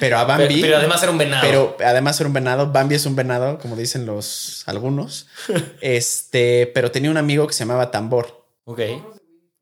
pero 0.00 0.16
a 0.16 0.24
Bambi. 0.24 0.62
pero 0.62 0.78
además 0.78 1.02
era 1.02 1.12
un 1.12 1.18
venado. 1.18 1.46
Pero 1.46 1.76
además 1.84 2.18
era 2.18 2.26
un 2.26 2.32
venado. 2.32 2.72
Bambi 2.72 2.94
es 2.94 3.04
un 3.04 3.14
venado, 3.14 3.58
como 3.58 3.76
dicen 3.76 4.06
los 4.06 4.62
algunos. 4.66 5.26
Este, 5.82 6.66
pero 6.68 6.90
tenía 6.90 7.10
un 7.10 7.18
amigo 7.18 7.46
que 7.46 7.52
se 7.52 7.60
llamaba 7.60 7.90
Tambor. 7.90 8.48
ok. 8.64 8.80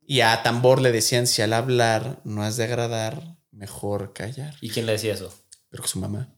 Y 0.07 0.21
a 0.21 0.41
Tambor 0.41 0.79
le 0.81 0.93
decían: 0.93 1.27
si 1.27 1.41
al 1.41 1.51
hablar 1.51 2.21
no 2.23 2.43
has 2.43 2.55
de 2.55 2.63
agradar, 2.63 3.35
mejor 3.51 4.13
callar. 4.13 4.55
¿Y 4.61 4.69
quién 4.69 4.85
le 4.85 4.93
decía 4.93 5.13
eso? 5.13 5.33
Creo 5.69 5.83
que 5.83 5.89
su 5.89 5.99
mamá. 5.99 6.29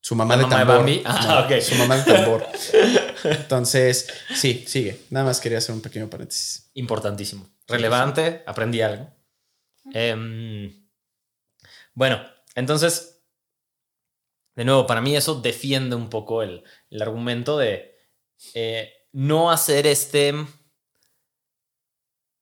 Su 0.00 0.16
mamá 0.16 0.34
¿La 0.36 0.42
de 0.42 0.48
mamá 0.48 0.58
de 0.58 0.64
tambor. 0.64 0.76
Bambi? 0.78 1.02
Ah. 1.04 1.48
Su 1.60 1.74
mamá 1.76 1.96
de 1.98 2.02
tambor. 2.02 2.46
Entonces, 3.24 4.08
sí, 4.34 4.64
sigue. 4.66 5.02
Nada 5.10 5.26
más 5.26 5.38
quería 5.40 5.58
hacer 5.58 5.72
un 5.72 5.82
pequeño 5.82 6.10
paréntesis. 6.10 6.70
Importantísimo. 6.74 7.48
Relevante, 7.68 8.42
aprendí 8.46 8.80
algo. 8.80 9.08
Em, 9.92 10.87
bueno, 11.98 12.22
entonces, 12.54 13.24
de 14.54 14.64
nuevo, 14.64 14.86
para 14.86 15.00
mí 15.00 15.16
eso 15.16 15.40
defiende 15.40 15.96
un 15.96 16.08
poco 16.08 16.44
el, 16.44 16.62
argumento 17.00 17.58
de 17.58 17.96
eh, 18.54 18.92
no 19.10 19.50
hacer 19.50 19.88
este... 19.88 20.32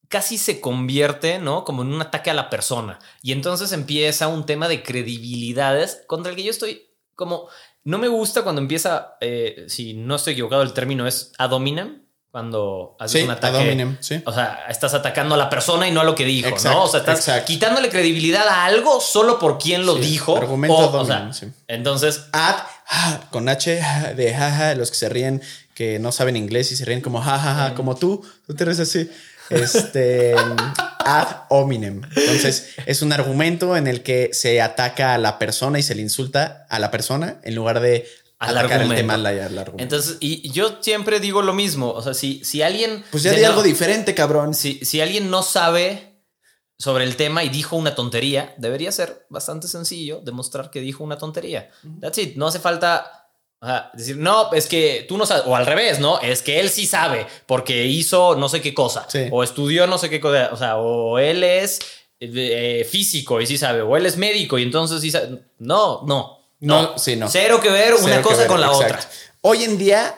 Casi 0.09 0.37
se 0.37 0.61
convierte, 0.61 1.39
¿no? 1.39 1.65
Como 1.65 1.81
en 1.81 1.95
un 1.95 2.03
ataque 2.03 2.29
a 2.29 2.35
la 2.35 2.51
persona. 2.51 2.99
Y 3.23 3.33
entonces 3.33 3.73
empieza 3.73 4.29
un 4.29 4.45
tema 4.45 4.69
de 4.69 4.83
credibilidades 4.83 6.05
contra 6.07 6.31
el 6.31 6.37
que 6.37 6.45
yo 6.45 6.51
estoy 6.51 6.95
como... 7.15 7.49
No 7.83 7.97
me 7.97 8.09
gusta 8.09 8.43
cuando 8.43 8.61
empieza, 8.61 9.17
eh, 9.23 9.65
si 9.69 9.95
no 9.95 10.17
estoy 10.17 10.35
equivocado, 10.35 10.63
el 10.63 10.75
término 10.75 11.07
es 11.07 11.33
ad 11.39 11.53
hominem, 11.53 12.06
cuando 12.37 12.99
haces 13.01 13.21
Sí, 13.23 13.25
un 13.25 13.31
ad 13.31 13.39
ataque. 13.39 13.57
hominem, 13.57 13.97
sí. 13.99 14.21
O 14.27 14.31
sea, 14.31 14.67
estás 14.69 14.93
atacando 14.93 15.37
a 15.37 15.39
la 15.39 15.49
persona 15.49 15.89
y 15.89 15.91
no 15.91 16.03
a 16.03 16.05
lo 16.05 16.15
que 16.15 16.27
dijo, 16.27 16.51
Exacto, 16.51 16.79
¿no? 16.79 16.85
O 16.85 16.87
sea, 16.87 17.01
estás 17.01 17.21
exacto. 17.21 17.47
quitándole 17.47 17.89
credibilidad 17.89 18.47
a 18.47 18.67
algo 18.67 19.01
solo 19.01 19.39
por 19.39 19.57
quien 19.57 19.87
lo 19.87 19.95
Sí, 19.95 20.01
dijo. 20.03 20.37
argumento 20.37 20.77
o, 20.77 21.07
sea, 21.07 21.31
entonces, 21.67 22.27
Ad, 22.33 22.57
con 23.31 23.49
H 23.49 23.81
de 24.17 24.35
jaja, 24.35 24.75
los 24.75 24.91
que 24.91 24.99
se 24.99 25.09
ríen, 25.09 25.41
que 25.73 25.99
no 25.99 26.13
saben 26.13 26.37
inglés 26.37 26.71
y 26.73 26.77
se 26.77 26.85
ríen 26.85 27.01
como 27.01 27.23
jajaja, 27.23 27.73
como 27.75 27.95
tú, 27.97 28.23
tú 28.47 28.53
te 28.55 28.67
ríes 28.67 28.81
así. 28.81 29.11
Este 29.49 30.35
ad 31.07 31.29
hominem. 31.49 32.03
Entonces, 32.17 32.75
es 32.85 33.01
un 33.01 33.15
argumento 33.15 33.79
en 33.79 33.87
el 33.87 34.03
que 34.03 34.29
se 34.35 34.61
ataca 34.61 35.15
a 35.15 35.19
la 35.19 35.39
persona 35.39 35.79
y 35.79 35.83
se 35.83 35.95
le 35.95 36.03
insulta 36.03 36.67
a 36.69 36.79
la 36.81 36.91
persona 36.91 37.37
en 37.45 37.55
lugar 37.55 37.81
de 37.81 38.07
Al 38.39 38.59
atacar 38.59 38.83
el 38.83 38.95
tema 38.95 39.15
argumento. 39.15 39.75
entonces, 39.79 40.19
y 40.21 40.51
yo 40.51 40.77
siempre 40.81 41.21
digo 41.21 41.41
lo 41.43 41.55
mismo. 41.55 41.91
O 41.93 42.03
sea, 42.03 42.13
si, 42.15 42.45
si 42.45 42.61
alguien. 42.63 43.03
pues 43.11 43.23
ya 43.23 43.33
di 43.33 43.41
no- 43.41 43.49
algo 43.49 43.63
diferente, 43.63 44.15
cabrón. 44.15 44.53
Si, 44.55 44.85
si 44.85 45.01
alguien 45.01 45.31
no 45.31 45.43
sabe 45.43 46.21
sobre 46.79 47.05
el 47.05 47.17
tema 47.17 47.43
y 47.45 47.49
dijo 47.49 47.77
una 47.77 47.95
tontería, 47.95 48.55
debería 48.59 48.93
ser 48.93 49.25
bastante 49.31 49.69
sencillo 49.69 50.21
demostrar 50.23 50.71
que 50.71 50.81
dijo 50.81 51.03
una 51.03 51.17
tontería. 51.17 51.71
That's 52.01 52.19
it. 52.19 52.37
No 52.37 52.47
hace 52.49 52.59
falta 52.59 53.23
decir, 53.95 54.19
no, 54.19 54.53
es 54.53 54.67
que 54.67 55.07
tú 55.09 55.17
no 55.17 55.25
sabes, 55.25 55.45
o 55.47 55.57
al 55.57 55.65
revés, 55.65 55.99
¿no? 55.99 56.21
Es 56.21 56.43
que 56.43 56.61
él 56.61 56.69
sí 56.69 56.85
sabe 56.87 57.27
porque 57.47 57.87
hizo 57.87 58.37
no 58.37 58.51
sé 58.51 58.61
qué 58.61 58.75
cosa, 58.75 59.07
Sí. 59.09 59.29
o 59.33 59.43
estudió 59.43 59.87
no 59.87 59.97
sé 59.97 60.11
qué 60.11 60.21
cosa, 60.21 60.51
o 60.53 60.57
sea, 60.59 60.77
o 60.77 61.19
él 61.19 61.43
es 61.43 61.79
eh, 62.21 62.87
físico 62.89 63.41
y 63.41 63.47
sí 63.47 63.57
sabe, 63.59 63.81
o 63.81 63.97
él 63.97 64.05
es 64.07 64.19
médico 64.19 64.59
y 64.59 64.63
entonces 64.63 65.01
sí 65.01 65.11
sabe. 65.11 65.41
No, 65.59 66.03
no. 66.07 66.36
No, 66.61 66.97
sí, 66.99 67.17
no. 67.17 67.29
Cero 67.29 67.61
que 67.61 67.71
ver 67.71 67.95
una 67.95 68.03
Cero 68.05 68.23
cosa 68.23 68.39
ver, 68.39 68.47
con 68.49 68.61
la 68.61 68.69
exacto. 68.69 68.95
otra. 68.95 69.11
Hoy 69.43 69.65
en 69.65 69.79
día 69.79 70.15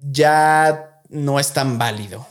ya 0.00 1.02
no 1.08 1.40
es 1.40 1.52
tan 1.52 1.78
válido. 1.78 2.26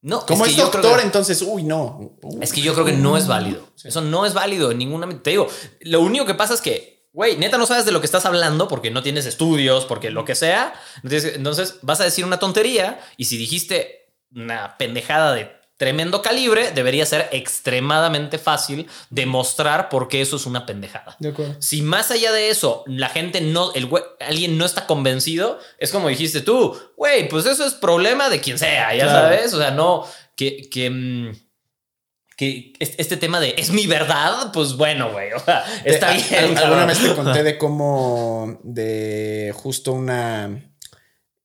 No, 0.00 0.24
Como 0.26 0.44
que 0.44 0.50
es, 0.50 0.56
doctor, 0.56 0.98
que- 0.98 1.02
entonces, 1.06 1.42
uy, 1.42 1.64
no. 1.64 2.12
Es 2.40 2.52
que 2.52 2.60
yo 2.60 2.72
creo 2.72 2.84
que 2.84 2.92
no 2.92 3.16
es 3.16 3.26
válido. 3.26 3.68
Eso 3.82 4.00
no 4.00 4.24
es 4.26 4.32
válido 4.34 4.70
en 4.70 4.78
ninguna. 4.78 5.08
Te 5.22 5.30
digo, 5.30 5.48
lo 5.80 6.00
único 6.00 6.24
que 6.24 6.34
pasa 6.34 6.54
es 6.54 6.60
que, 6.60 7.08
güey, 7.12 7.36
neta 7.36 7.58
no 7.58 7.66
sabes 7.66 7.84
de 7.84 7.90
lo 7.92 8.00
que 8.00 8.06
estás 8.06 8.24
hablando 8.24 8.68
porque 8.68 8.90
no 8.92 9.02
tienes 9.02 9.26
estudios, 9.26 9.86
porque 9.86 10.10
lo 10.10 10.24
que 10.24 10.36
sea. 10.36 10.72
Entonces, 11.02 11.34
entonces 11.34 11.74
vas 11.82 12.00
a 12.00 12.04
decir 12.04 12.24
una 12.24 12.38
tontería 12.38 13.00
y 13.16 13.24
si 13.24 13.36
dijiste 13.36 14.12
una 14.34 14.76
pendejada 14.78 15.32
de 15.34 15.50
tremendo 15.78 16.20
calibre, 16.20 16.72
debería 16.72 17.06
ser 17.06 17.28
extremadamente 17.32 18.36
fácil 18.36 18.86
demostrar 19.08 19.88
por 19.88 20.08
qué 20.08 20.20
eso 20.20 20.36
es 20.36 20.44
una 20.44 20.66
pendejada. 20.66 21.16
de 21.18 21.30
acuerdo. 21.30 21.56
Si 21.60 21.80
más 21.82 22.10
allá 22.10 22.30
de 22.32 22.50
eso, 22.50 22.84
la 22.86 23.08
gente 23.08 23.40
no, 23.40 23.72
el 23.72 23.88
alguien 24.20 24.58
no 24.58 24.66
está 24.66 24.86
convencido, 24.86 25.58
es 25.78 25.90
como 25.90 26.08
dijiste 26.08 26.40
tú, 26.42 26.76
güey, 26.96 27.28
pues 27.28 27.46
eso 27.46 27.64
es 27.64 27.74
problema 27.74 28.28
de 28.28 28.40
quien 28.40 28.58
sea, 28.58 28.94
ya 28.94 29.04
Claro. 29.04 29.20
sabes, 29.20 29.54
o 29.54 29.58
sea, 29.58 29.70
no, 29.70 30.04
que, 30.36 30.68
que, 30.68 30.90
mm, 30.90 31.32
que 32.36 32.72
es- 32.78 32.94
este 32.98 33.16
tema 33.16 33.40
de 33.40 33.54
es 33.58 33.70
mi 33.70 33.86
verdad, 33.86 34.52
pues 34.52 34.74
bueno, 34.76 35.10
güey, 35.10 35.32
o 35.32 35.38
sea, 35.40 35.64
está 35.84 36.12
bien. 36.12 36.56
al- 36.56 36.64
alguna 36.64 36.86
vez 36.86 36.98
te 37.00 37.14
conté 37.14 37.42
de 37.44 37.56
cómo, 37.58 38.58
de 38.62 39.52
justo 39.56 39.92
una 39.92 40.67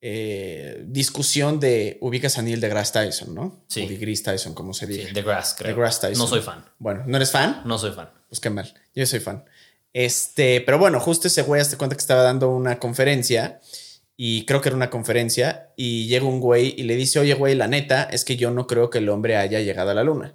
eh, 0.06 0.84
discusión 0.86 1.62
de 1.62 1.98
ubicas 2.02 2.38
a 2.38 2.42
Neil 2.42 2.60
deGrasse 2.60 2.92
Tyson, 2.92 3.34
¿no? 3.34 3.64
Sí. 3.70 3.86
O 3.86 3.88
deGrasse 3.88 4.24
Tyson, 4.24 4.54
como 4.54 4.74
se 4.74 4.86
Sí, 4.86 4.94
dice. 4.98 5.14
The 5.14 5.22
Grass, 5.22 5.56
creo. 5.58 5.70
DeGrasse 5.70 6.02
Tyson. 6.02 6.18
No 6.18 6.28
soy 6.28 6.42
fan, 6.42 6.66
Bueno, 6.78 7.04
¿no 7.08 7.16
eres 7.16 7.32
fan? 7.32 7.62
no 7.66 7.78
soy 7.78 7.92
fan. 7.94 8.10
Pues 8.28 8.42
qué 8.42 8.50
mal. 8.50 8.74
Yo 8.94 9.06
soy 9.06 9.22
fan. 9.22 9.46
Este, 9.94 10.60
pero 10.62 10.78
bueno, 10.78 11.00
justo 11.00 11.28
ese 11.30 11.44
güey, 11.44 11.62
hasta 11.62 11.78
cuenta 11.78 11.96
que 11.96 12.02
estaba 12.02 12.22
dando 12.24 12.50
una 12.50 12.80
conferencia 12.80 13.62
y 14.18 14.46
creo 14.46 14.60
que 14.60 14.70
era 14.70 14.76
una 14.76 14.90
conferencia 14.90 15.70
y 15.78 16.08
llega 16.08 16.26
un 16.26 16.42
güey 16.42 16.74
y 16.78 16.84
le 16.84 16.96
dice, 16.96 17.20
oye 17.20 17.34
güey, 17.36 17.56
la 17.56 17.68
neta 17.70 18.04
es 18.04 18.26
que 18.26 18.36
yo 18.36 18.52
no 18.52 18.68
creo 18.68 18.90
que 18.90 18.98
el 18.98 19.08
hombre 19.10 19.38
haya 19.38 19.62
llegado 19.62 19.92
a 19.92 19.94
la 19.94 20.04
luna. 20.04 20.34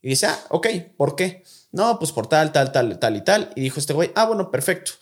Y 0.00 0.08
dice, 0.08 0.26
ah, 0.26 0.38
ok, 0.48 0.68
¿por 0.96 1.16
qué? 1.16 1.42
No, 1.70 1.98
pues 1.98 2.12
por 2.12 2.28
tal, 2.28 2.50
tal, 2.52 2.72
tal, 2.72 2.98
tal 2.98 3.16
y 3.16 3.20
tal. 3.24 3.50
Y 3.56 3.60
dijo 3.60 3.78
este 3.78 3.92
güey, 3.92 4.10
ah, 4.14 4.24
bueno, 4.24 4.50
perfecto. 4.50 4.92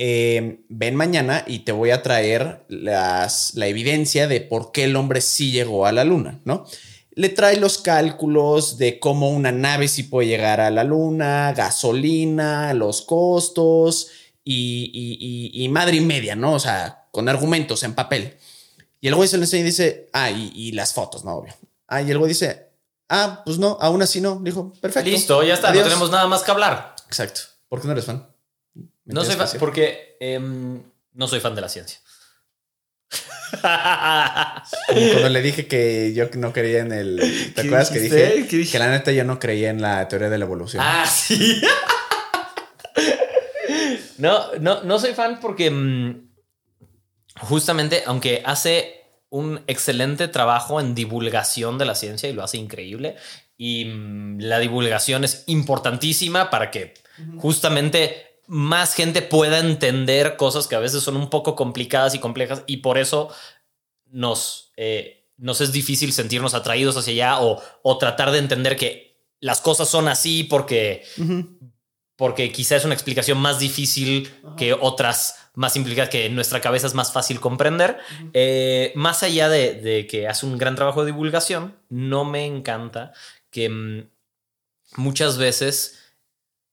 Eh, 0.00 0.60
ven 0.68 0.94
mañana 0.94 1.42
y 1.44 1.60
te 1.60 1.72
voy 1.72 1.90
a 1.90 2.04
traer 2.04 2.64
las, 2.68 3.56
la 3.56 3.66
evidencia 3.66 4.28
de 4.28 4.40
por 4.40 4.70
qué 4.70 4.84
el 4.84 4.94
hombre 4.94 5.20
sí 5.20 5.50
llegó 5.50 5.86
a 5.86 5.92
la 5.92 6.04
luna, 6.04 6.40
¿no? 6.44 6.66
Le 7.10 7.30
trae 7.30 7.56
los 7.56 7.78
cálculos 7.78 8.78
de 8.78 9.00
cómo 9.00 9.28
una 9.28 9.50
nave 9.50 9.88
sí 9.88 10.04
puede 10.04 10.28
llegar 10.28 10.60
a 10.60 10.70
la 10.70 10.84
luna, 10.84 11.52
gasolina, 11.52 12.72
los 12.74 13.02
costos 13.02 14.12
y, 14.44 15.50
y, 15.52 15.68
madre 15.68 15.96
y 15.96 16.00
media, 16.00 16.36
¿no? 16.36 16.54
O 16.54 16.60
sea, 16.60 17.08
con 17.10 17.28
argumentos 17.28 17.82
en 17.82 17.94
papel. 17.94 18.36
Y 19.00 19.08
el 19.08 19.16
güey 19.16 19.28
se 19.28 19.36
le 19.36 19.44
enseña 19.44 19.62
y 19.62 19.66
dice, 19.66 20.10
ah, 20.12 20.30
y, 20.30 20.70
las 20.72 20.92
fotos, 20.92 21.24
¿no? 21.24 21.38
Obvio. 21.38 21.54
Ah, 21.88 22.02
y 22.02 22.10
el 22.12 22.18
güey 22.18 22.28
dice, 22.28 22.68
ah, 23.08 23.42
pues 23.44 23.58
no, 23.58 23.76
aún 23.80 24.00
así 24.00 24.20
no. 24.20 24.38
Dijo, 24.40 24.72
perfecto. 24.80 25.10
Listo, 25.10 25.42
ya 25.42 25.54
está, 25.54 25.72
no 25.72 25.82
tenemos 25.82 26.12
nada 26.12 26.28
más 26.28 26.44
que 26.44 26.52
hablar. 26.52 26.94
Exacto. 27.08 27.40
¿Por 27.68 27.80
qué 27.80 27.88
no 27.88 27.92
eres 27.94 28.04
fan? 28.04 28.24
No 29.08 29.24
soy 29.24 29.36
fan, 29.36 29.48
porque 29.58 30.16
em, 30.20 30.82
no 31.14 31.28
soy 31.28 31.40
fan 31.40 31.54
de 31.54 31.60
la 31.60 31.68
ciencia. 31.68 31.98
Cuando 33.62 35.28
le 35.30 35.40
dije 35.40 35.66
que 35.66 36.12
yo 36.14 36.26
no 36.34 36.52
creía 36.52 36.80
en 36.80 36.92
el. 36.92 37.52
¿Te 37.54 37.62
acuerdas 37.62 37.90
que 37.90 38.00
dije? 38.00 38.46
Que 38.70 38.78
la 38.78 38.90
neta 38.90 39.10
yo 39.12 39.24
no 39.24 39.38
creía 39.38 39.70
en 39.70 39.80
la 39.80 40.06
teoría 40.08 40.28
de 40.28 40.36
la 40.36 40.44
evolución. 40.44 40.82
Ah, 40.86 41.06
sí. 41.06 41.62
no, 44.18 44.54
no, 44.60 44.82
no 44.82 44.98
soy 44.98 45.14
fan 45.14 45.40
porque 45.40 45.70
mm, 45.70 46.28
justamente, 47.40 48.02
aunque 48.04 48.42
hace 48.44 48.98
un 49.30 49.62
excelente 49.66 50.28
trabajo 50.28 50.80
en 50.80 50.94
divulgación 50.94 51.78
de 51.78 51.86
la 51.86 51.94
ciencia 51.94 52.28
y 52.28 52.34
lo 52.34 52.42
hace 52.42 52.58
increíble. 52.58 53.16
Y 53.56 53.86
mm, 53.86 54.40
la 54.40 54.58
divulgación 54.58 55.24
es 55.24 55.44
importantísima 55.46 56.50
para 56.50 56.70
que 56.70 56.92
justamente 57.38 58.27
más 58.48 58.94
gente 58.94 59.20
pueda 59.20 59.58
entender 59.58 60.36
cosas 60.36 60.66
que 60.66 60.74
a 60.74 60.80
veces 60.80 61.02
son 61.02 61.16
un 61.16 61.28
poco 61.28 61.54
complicadas 61.54 62.14
y 62.14 62.18
complejas 62.18 62.64
y 62.66 62.78
por 62.78 62.96
eso 62.96 63.28
nos, 64.06 64.72
eh, 64.76 65.28
nos 65.36 65.60
es 65.60 65.70
difícil 65.70 66.12
sentirnos 66.14 66.54
atraídos 66.54 66.96
hacia 66.96 67.12
allá 67.12 67.42
o, 67.42 67.62
o, 67.82 67.98
tratar 67.98 68.30
de 68.30 68.38
entender 68.38 68.76
que 68.76 69.22
las 69.40 69.60
cosas 69.60 69.88
son 69.88 70.08
así 70.08 70.44
porque, 70.44 71.04
porque 72.16 72.50
quizá 72.50 72.76
es 72.76 72.86
una 72.86 72.94
explicación 72.94 73.38
más 73.38 73.58
difícil 73.58 74.32
que 74.56 74.72
otras 74.72 75.50
más 75.54 75.76
implicadas 75.76 76.08
que 76.08 76.24
en 76.24 76.34
nuestra 76.34 76.60
cabeza 76.60 76.86
es 76.86 76.94
más 76.94 77.12
fácil 77.12 77.40
comprender. 77.40 77.98
Eh, 78.32 78.92
más 78.94 79.22
allá 79.22 79.48
de, 79.48 80.06
que 80.08 80.26
hace 80.26 80.46
un 80.46 80.56
gran 80.56 80.74
trabajo 80.74 81.04
de 81.04 81.12
divulgación, 81.12 81.76
no 81.90 82.24
me 82.24 82.46
encanta 82.46 83.12
que 83.50 83.68
mm, 83.68 84.08
muchas 84.96 85.36
veces... 85.36 86.14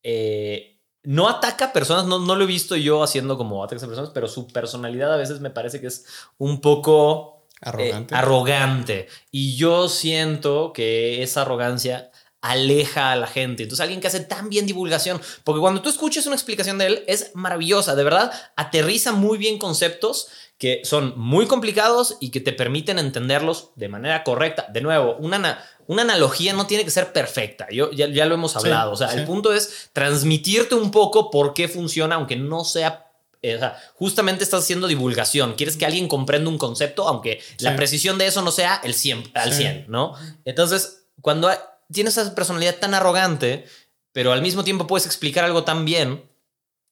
Eh, 0.04 0.75
no 1.06 1.30
ataca 1.30 1.66
a 1.66 1.74
personas, 1.74 2.06
no, 2.06 2.20
no 2.20 2.36
lo 2.36 2.44
he 2.44 2.48
visto 2.48 2.76
yo 2.76 3.04
haciendo 3.04 3.38
como 3.38 3.64
ataques 3.64 3.84
a 3.84 3.88
personas, 3.88 4.12
pero 4.14 4.28
su 4.28 4.48
personalidad 4.48 5.14
a 5.14 5.18
veces 5.18 5.40
me 5.40 5.50
parece 5.50 5.80
que 5.82 5.88
es 5.88 6.06
un 6.38 6.62
poco 6.62 7.44
eh, 7.56 7.58
arrogante. 7.62 8.16
arrogante. 8.16 9.08
Y 9.32 9.56
yo 9.56 9.90
siento 9.90 10.74
que 10.74 11.24
esa 11.24 11.44
arrogancia 11.44 12.12
aleja 12.46 13.12
a 13.12 13.16
la 13.16 13.28
gente. 13.28 13.64
Entonces, 13.64 13.82
alguien 13.82 14.00
que 14.00 14.08
hace 14.08 14.20
tan 14.20 14.50
bien 14.50 14.66
divulgación, 14.66 15.20
porque 15.44 15.60
cuando 15.60 15.82
tú 15.82 15.90
escuches 15.90 16.28
una 16.28 16.36
explicación 16.36 16.78
de 16.78 16.86
él, 16.86 17.04
es 17.08 17.32
maravillosa, 17.34 17.96
de 17.96 18.04
verdad, 18.04 18.32
aterriza 18.56 19.12
muy 19.12 19.38
bien 19.38 19.58
conceptos 19.58 20.28
que 20.58 20.82
son 20.86 21.14
muy 21.18 21.48
complicados 21.48 22.18
y 22.22 22.30
que 22.30 22.40
te 22.40 22.54
permiten 22.54 23.00
entenderlos 23.00 23.72
de 23.76 23.90
manera 23.90 24.24
correcta. 24.24 24.68
De 24.72 24.82
nuevo, 24.82 25.16
una, 25.18 25.60
una 25.88 26.04
analogía 26.04 26.54
no 26.54 26.68
tiene 26.68 26.86
que 26.86 26.92
ser 26.92 27.12
perfecta, 27.12 27.68
Yo, 27.72 27.92
ya, 27.92 28.26
lo 28.26 28.36
hemos 28.36 28.56
hablado, 28.56 28.92
o 28.92 28.96
sea, 28.96 29.14
el 29.14 29.26
punto 29.26 29.52
es 29.52 29.90
transmitirte 29.92 30.76
un 30.76 30.92
poco 30.92 31.32
por 31.32 31.54
qué 31.54 31.68
funciona, 31.68 32.16
aunque 32.16 32.36
no 32.36 32.64
sea 32.64 33.02
eh, 33.42 33.56
o 33.56 33.60
sea, 33.60 33.78
justamente 33.94 34.44
estás 34.44 34.64
haciendo 34.64 34.88
divulgación. 34.88 35.54
Quieres 35.54 35.78
que 35.78 35.86
alguien 35.86 36.08
comprenda 36.08 36.50
un 36.50 36.58
concepto, 36.58 37.08
aunque 37.08 37.44
la 37.60 37.76
precisión 37.76 38.18
de 38.18 38.26
eso 38.26 38.42
no 38.42 38.50
sea 38.50 38.82
el 38.84 38.96
100, 38.96 39.32
al 39.36 39.54
100, 39.54 39.86
¿no? 39.88 40.16
Entonces, 40.46 41.06
cuando 41.22 41.52
tienes 41.92 42.18
esa 42.18 42.36
personalidad 42.36 42.76
tan 42.78 42.94
arrogante, 42.94 43.66
pero 44.12 44.32
al 44.32 44.42
mismo 44.42 44.64
tiempo 44.64 44.88
puedes 44.88 45.06
explicar 45.06 45.44
algo 45.44 45.64
tan 45.64 45.86
bien, 45.86 46.30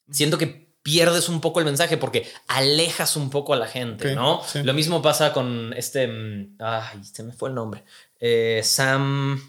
siento 0.09 0.37
que 0.37 0.63
pierdes 0.83 1.29
un 1.29 1.39
poco 1.39 1.59
el 1.59 1.65
mensaje 1.65 1.97
porque 1.97 2.29
alejas 2.47 3.15
un 3.15 3.29
poco 3.29 3.53
a 3.53 3.57
la 3.57 3.67
gente, 3.67 4.13
¿no? 4.13 4.41
Lo 4.63 4.73
mismo 4.73 5.01
pasa 5.01 5.33
con 5.33 5.73
este. 5.75 6.07
Mm, 6.07 6.57
ay, 6.59 7.03
se 7.03 7.23
me 7.23 7.31
fue 7.31 7.49
el 7.49 7.55
nombre. 7.55 7.83
Eh, 8.19 8.61
Sam. 8.63 9.41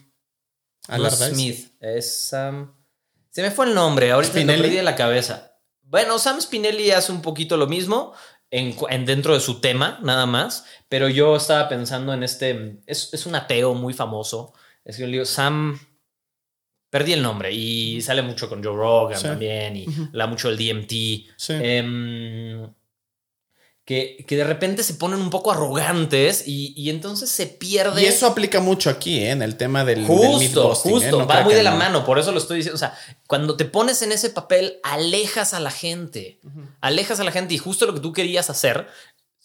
Smith. 1.10 1.72
Es 1.80 2.28
Sam. 2.28 2.74
Se 3.30 3.42
me 3.42 3.50
fue 3.50 3.66
el 3.66 3.74
nombre, 3.74 4.12
ahorita 4.12 4.34
me 4.44 4.56
perdí 4.56 4.76
de 4.76 4.82
la 4.84 4.94
cabeza. 4.94 5.58
Bueno, 5.82 6.18
Sam 6.18 6.40
Spinelli 6.40 6.92
hace 6.92 7.10
un 7.10 7.20
poquito 7.20 7.56
lo 7.56 7.66
mismo 7.66 8.14
en, 8.50 9.04
dentro 9.04 9.34
de 9.34 9.40
su 9.40 9.60
tema, 9.60 9.98
nada 10.02 10.26
más. 10.26 10.64
Pero 10.88 11.08
yo 11.08 11.34
estaba 11.34 11.68
pensando 11.68 12.14
en 12.14 12.22
este. 12.22 12.80
Es, 12.86 13.12
es 13.12 13.26
un 13.26 13.34
ateo 13.34 13.74
muy 13.74 13.92
famoso. 13.92 14.54
Es 14.84 14.96
que 14.96 15.06
lío. 15.06 15.24
Sam. 15.24 15.78
Perdí 16.90 17.12
el 17.12 17.22
nombre 17.22 17.52
y 17.52 18.00
sale 18.02 18.22
mucho 18.22 18.48
con 18.48 18.62
Joe 18.62 18.76
Rogan 18.76 19.20
también 19.20 19.76
y 19.76 19.86
habla 20.10 20.28
mucho 20.28 20.48
del 20.48 20.56
DMT. 20.56 21.26
Em, 21.48 22.72
que, 23.84 24.24
que, 24.28 24.36
de 24.36 24.44
repente 24.44 24.84
se 24.84 24.94
ponen 24.94 25.20
un 25.20 25.28
poco 25.28 25.50
arrogantes 25.50 26.44
y, 26.46 26.88
entonces 26.88 27.30
se 27.30 27.48
pierde. 27.48 28.00
Y 28.00 28.04
eso 28.04 28.28
aplica 28.28 28.60
mucho 28.60 28.90
aquí, 28.90 29.18
¿eh? 29.18 29.32
en 29.32 29.42
el 29.42 29.56
tema 29.56 29.84
del. 29.84 30.06
Justo, 30.06 30.72
¿eh? 30.72 30.76
justo. 30.76 31.26
va 31.26 31.42
muy 31.42 31.54
de 31.54 31.64
la 31.64 31.74
mano, 31.74 32.04
por 32.04 32.20
eso 32.20 32.30
lo 32.30 32.38
estoy 32.38 32.58
diciendo. 32.58 32.76
O 32.76 32.78
sea, 32.78 32.96
cuando 33.26 33.56
te 33.56 33.64
pones 33.64 34.00
en 34.02 34.12
ese 34.12 34.30
papel, 34.30 34.78
alejas 34.84 35.52
a 35.52 35.58
la 35.58 35.72
gente. 35.72 36.38
Alejas 36.80 37.18
a 37.18 37.24
la 37.24 37.32
gente 37.32 37.54
y 37.54 37.58
justo 37.58 37.86
lo 37.86 37.94
que 37.94 38.00
tú 38.00 38.12
querías 38.12 38.50
hacer 38.50 38.86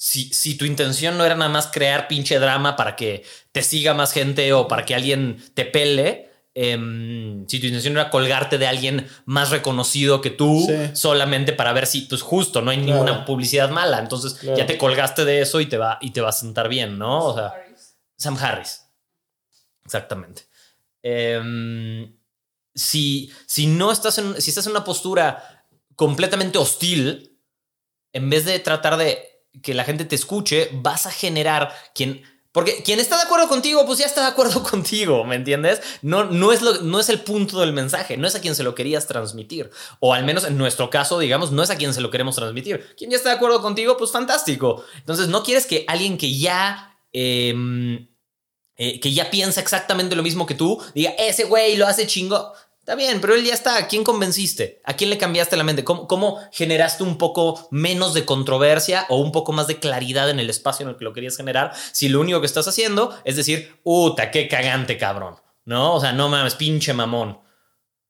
si, 0.01 0.33
si, 0.33 0.55
tu 0.55 0.63
intención 0.63 1.17
no 1.17 1.25
era 1.25 1.35
nada 1.35 1.49
más 1.49 1.67
crear 1.67 2.07
pinche 2.07 2.39
drama 2.39 2.77
para 2.77 2.95
que 2.95 3.25
te 3.51 3.61
siga 3.61 3.93
más 3.93 4.13
gente 4.13 4.53
o 4.53 4.67
para 4.67 4.85
que 4.85 4.95
alguien 4.95 5.43
te 5.55 5.65
pele, 5.65 6.29
Em, 6.61 7.47
si 7.47 7.59
tu 7.59 7.67
intención 7.67 7.93
era 7.93 8.09
colgarte 8.09 8.57
de 8.57 8.67
alguien 8.67 9.07
más 9.23 9.49
reconocido 9.49 10.19
que 10.19 10.29
tú, 10.29 10.67
solamente 10.93 11.53
para 11.53 11.71
ver 11.71 11.85
si, 11.85 12.01
pues 12.01 12.21
justo, 12.21 12.61
no 12.61 12.71
hay 12.71 12.77
ninguna 12.77 13.23
publicidad 13.23 13.69
mala. 13.69 13.99
Entonces 13.99 14.41
ya 14.41 14.65
te 14.65 14.77
colgaste 14.77 15.23
de 15.23 15.41
eso 15.41 15.61
y 15.61 15.67
te 15.67 15.77
va, 15.77 15.99
y 16.01 16.11
te 16.11 16.21
va 16.21 16.29
a 16.29 16.33
sentar 16.33 16.67
bien, 16.67 16.97
¿no? 16.97 17.23
O 17.23 17.35
sea, 17.35 17.53
Sam 18.17 18.37
Harris. 18.37 18.83
Exactamente. 19.85 20.47
Em, 21.01 22.13
si, 22.75 23.31
si 23.45 23.67
no 23.67 23.91
estás 23.91 24.17
en, 24.17 24.41
si 24.41 24.49
estás 24.49 24.65
en 24.65 24.71
una 24.71 24.83
postura 24.83 25.65
completamente 25.95 26.57
hostil, 26.57 27.39
en 28.11 28.29
vez 28.29 28.43
de 28.43 28.59
tratar 28.59 28.97
de 28.97 29.38
que 29.61 29.73
la 29.73 29.83
gente 29.83 30.05
te 30.05 30.15
escuche, 30.15 30.69
vas 30.73 31.05
a 31.05 31.11
generar 31.11 31.73
quien 31.93 32.21
porque 32.51 32.81
quien 32.83 32.99
está 32.99 33.17
de 33.17 33.23
acuerdo 33.23 33.47
contigo, 33.47 33.85
pues 33.85 33.99
ya 33.99 34.05
está 34.05 34.21
de 34.21 34.27
acuerdo 34.27 34.63
contigo, 34.69 35.23
¿me 35.23 35.35
entiendes? 35.35 35.81
No, 36.01 36.25
no, 36.25 36.51
es 36.51 36.61
lo, 36.61 36.81
no 36.81 36.99
es 36.99 37.09
el 37.09 37.21
punto 37.21 37.59
del 37.59 37.73
mensaje, 37.73 38.17
no 38.17 38.27
es 38.27 38.35
a 38.35 38.41
quien 38.41 38.55
se 38.55 38.63
lo 38.63 38.73
querías 38.73 39.07
transmitir. 39.07 39.69
O 39.99 40.13
al 40.13 40.25
menos 40.25 40.45
en 40.45 40.57
nuestro 40.57 40.89
caso, 40.89 41.19
digamos, 41.19 41.51
no 41.51 41.61
es 41.61 41.69
a 41.69 41.77
quien 41.77 41.93
se 41.93 42.01
lo 42.01 42.09
queremos 42.09 42.35
transmitir. 42.35 42.95
Quien 42.97 43.11
ya 43.11 43.17
está 43.17 43.29
de 43.29 43.35
acuerdo 43.35 43.61
contigo, 43.61 43.97
pues 43.97 44.11
fantástico. 44.11 44.83
Entonces, 44.97 45.27
no 45.27 45.43
quieres 45.43 45.65
que 45.65 45.85
alguien 45.87 46.17
que 46.17 46.37
ya... 46.37 46.97
Em, 47.11 48.07
eh, 48.81 49.01
que 49.01 49.11
ya 49.11 49.29
piensa 49.29 49.59
exactamente 49.59 50.15
lo 50.15 50.23
mismo 50.23 50.45
que 50.45 50.55
tú, 50.55 50.81
diga, 50.95 51.11
ese 51.17 51.43
güey 51.43 51.75
lo 51.75 51.85
hace 51.85 52.07
chingo. 52.07 52.53
Está 52.89 52.97
bien, 52.97 53.21
pero 53.21 53.35
él 53.35 53.45
ya 53.45 53.53
está. 53.53 53.77
¿A 53.77 53.87
quién 53.87 54.03
convenciste? 54.03 54.81
¿A 54.83 54.95
quién 54.95 55.11
le 55.11 55.19
cambiaste 55.19 55.55
la 55.55 55.63
mente? 55.63 55.83
¿Cómo, 55.83 56.39
generaste 56.51 57.03
un 57.03 57.19
poco 57.19 57.67
menos 57.69 58.15
de 58.15 58.25
controversia 58.25 59.05
o 59.09 59.17
un 59.17 59.31
poco 59.31 59.51
más 59.51 59.67
de 59.67 59.77
claridad 59.77 60.27
en 60.31 60.39
el 60.39 60.49
espacio 60.49 60.83
en 60.85 60.89
el 60.89 60.97
que 60.97 61.03
lo 61.03 61.13
querías 61.13 61.37
generar? 61.37 61.71
Si 61.91 62.09
lo 62.09 62.19
único 62.19 62.39
que 62.39 62.47
estás 62.47 62.67
haciendo 62.67 63.15
es 63.25 63.35
decir, 63.35 63.79
¡Uta, 63.83 64.31
qué 64.31 64.47
cagante, 64.47 64.97
cabrón! 64.97 65.35
¿No? 65.65 65.93
O 65.93 66.01
sea, 66.01 66.13
no 66.13 66.29
mames, 66.29 66.55
pinche 66.55 66.91
mamón. 66.95 67.39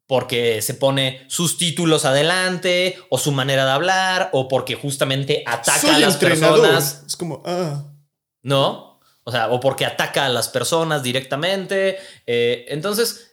Porque 0.07 0.61
se 0.61 0.75
pone 0.75 1.25
sus 1.27 1.57
títulos 1.57 2.05
adelante, 2.05 2.97
o 3.09 3.17
su 3.17 3.33
manera 3.33 3.65
de 3.65 3.71
hablar, 3.71 4.29
o 4.31 4.47
porque 4.47 4.75
justamente 4.75 5.43
ataca 5.45 5.95
a 5.97 5.99
las 5.99 6.15
personas. 6.15 7.03
Es 7.05 7.17
como, 7.17 7.43
ah. 7.45 7.83
¿No? 8.43 9.01
O 9.25 9.31
sea, 9.31 9.49
o 9.49 9.59
porque 9.59 9.85
ataca 9.85 10.25
a 10.25 10.29
las 10.29 10.47
personas 10.47 11.03
directamente. 11.03 11.97
Eh, 12.25 12.65
entonces 12.69 13.28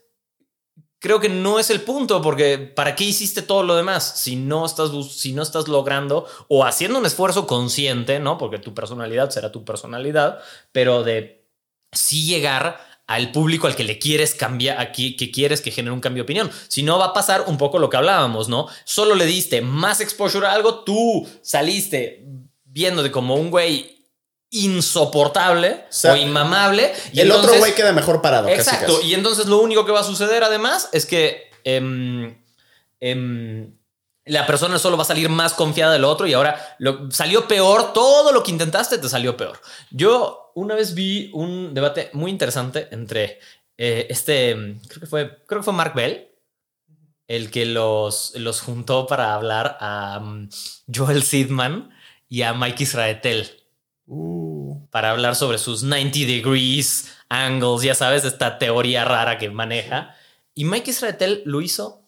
creo 0.98 1.20
que 1.20 1.28
no 1.28 1.58
es 1.58 1.70
el 1.70 1.82
punto, 1.82 2.22
porque 2.22 2.58
¿para 2.58 2.94
qué 2.96 3.04
hiciste 3.04 3.42
todo 3.42 3.62
lo 3.62 3.76
demás 3.76 4.18
si 4.18 4.36
no 4.36 4.64
estás, 4.64 4.90
si 5.12 5.32
no 5.32 5.42
estás 5.42 5.68
logrando 5.68 6.26
o 6.48 6.64
haciendo 6.64 6.98
un 6.98 7.06
esfuerzo 7.06 7.46
consciente, 7.46 8.18
¿no? 8.18 8.38
Porque 8.38 8.58
tu 8.58 8.74
personalidad 8.74 9.30
será 9.30 9.52
tu 9.52 9.64
personalidad, 9.64 10.40
pero 10.72 11.02
de 11.02 11.46
sí 11.92 12.26
llegar 12.26 12.80
al 13.06 13.30
público 13.30 13.66
al 13.66 13.76
que 13.76 13.84
le 13.84 13.98
quieres 13.98 14.34
cambiar, 14.34 14.80
aquí 14.80 15.16
que 15.16 15.30
quieres 15.30 15.60
que 15.60 15.70
genere 15.70 15.94
un 15.94 16.00
cambio 16.00 16.22
de 16.22 16.24
opinión. 16.24 16.50
Si 16.68 16.82
no, 16.82 16.98
va 16.98 17.06
a 17.06 17.12
pasar 17.12 17.44
un 17.46 17.56
poco 17.56 17.78
lo 17.78 17.88
que 17.88 17.96
hablábamos, 17.96 18.48
¿no? 18.48 18.66
Solo 18.84 19.14
le 19.14 19.26
diste 19.26 19.60
más 19.60 20.00
exposure 20.00 20.46
a 20.46 20.52
algo, 20.52 20.80
tú 20.80 21.28
saliste 21.42 22.24
viéndote 22.64 23.10
como 23.10 23.36
un 23.36 23.50
güey 23.50 23.95
insoportable 24.50 25.84
o, 25.88 25.92
sea, 25.92 26.16
inmamable. 26.16 26.92
Y 27.12 27.20
el 27.20 27.30
otro 27.32 27.54
güey 27.58 27.74
queda 27.74 27.92
mejor 27.92 28.22
parado. 28.22 28.46
casi, 28.46 28.60
Exacto. 28.60 28.96
casi. 28.96 29.08
Y 29.08 29.14
entonces 29.14 29.46
lo 29.46 29.58
único 29.58 29.84
que 29.84 29.92
va 29.92 30.00
a 30.00 30.04
suceder 30.04 30.44
además 30.44 30.88
es 30.92 31.06
que 31.06 31.50
em, 31.64 32.36
em, 33.00 33.74
la 34.24 34.46
persona 34.46 34.78
solo 34.78 34.96
va 34.96 35.02
a 35.02 35.06
salir 35.06 35.28
más 35.28 35.54
confiada 35.54 35.92
del 35.92 36.04
otro 36.04 36.26
y 36.26 36.32
ahora 36.32 36.76
lo, 36.78 37.10
salió 37.10 37.48
peor. 37.48 37.92
Todo 37.92 38.32
lo 38.32 38.42
que 38.42 38.50
intentaste 38.50 38.98
te 38.98 39.08
salió 39.08 39.36
peor. 39.36 39.60
Yo 39.90 40.52
una 40.54 40.74
vez 40.74 40.94
vi 40.94 41.30
un 41.32 41.74
debate 41.74 42.10
muy 42.12 42.30
interesante 42.30 42.88
entre 42.90 43.40
eh, 43.78 44.06
este, 44.08 44.54
creo 44.88 45.00
que 45.00 45.06
fue, 45.06 45.38
creo 45.46 45.60
que 45.60 45.64
fue 45.64 45.74
Mark 45.74 45.94
Bell, 45.94 46.28
el 47.28 47.50
que 47.50 47.66
los, 47.66 48.32
los 48.36 48.60
juntó 48.60 49.06
para 49.06 49.34
hablar 49.34 49.76
a 49.80 50.20
um, 50.22 50.48
Joel 50.92 51.22
Sidman 51.22 51.90
y 52.28 52.42
a 52.42 52.54
Mike 52.54 52.84
Israetel 52.84 53.65
Uh, 54.06 54.86
para 54.90 55.10
hablar 55.10 55.34
sobre 55.34 55.58
sus 55.58 55.82
90 55.82 56.20
degrees 56.20 57.12
angles, 57.28 57.82
ya 57.82 57.94
sabes, 57.94 58.24
esta 58.24 58.58
teoría 58.58 59.04
rara 59.04 59.38
que 59.38 59.50
maneja. 59.50 60.14
Y 60.54 60.64
Mike 60.64 60.90
Israetel 60.90 61.42
lo 61.44 61.60
hizo 61.60 62.02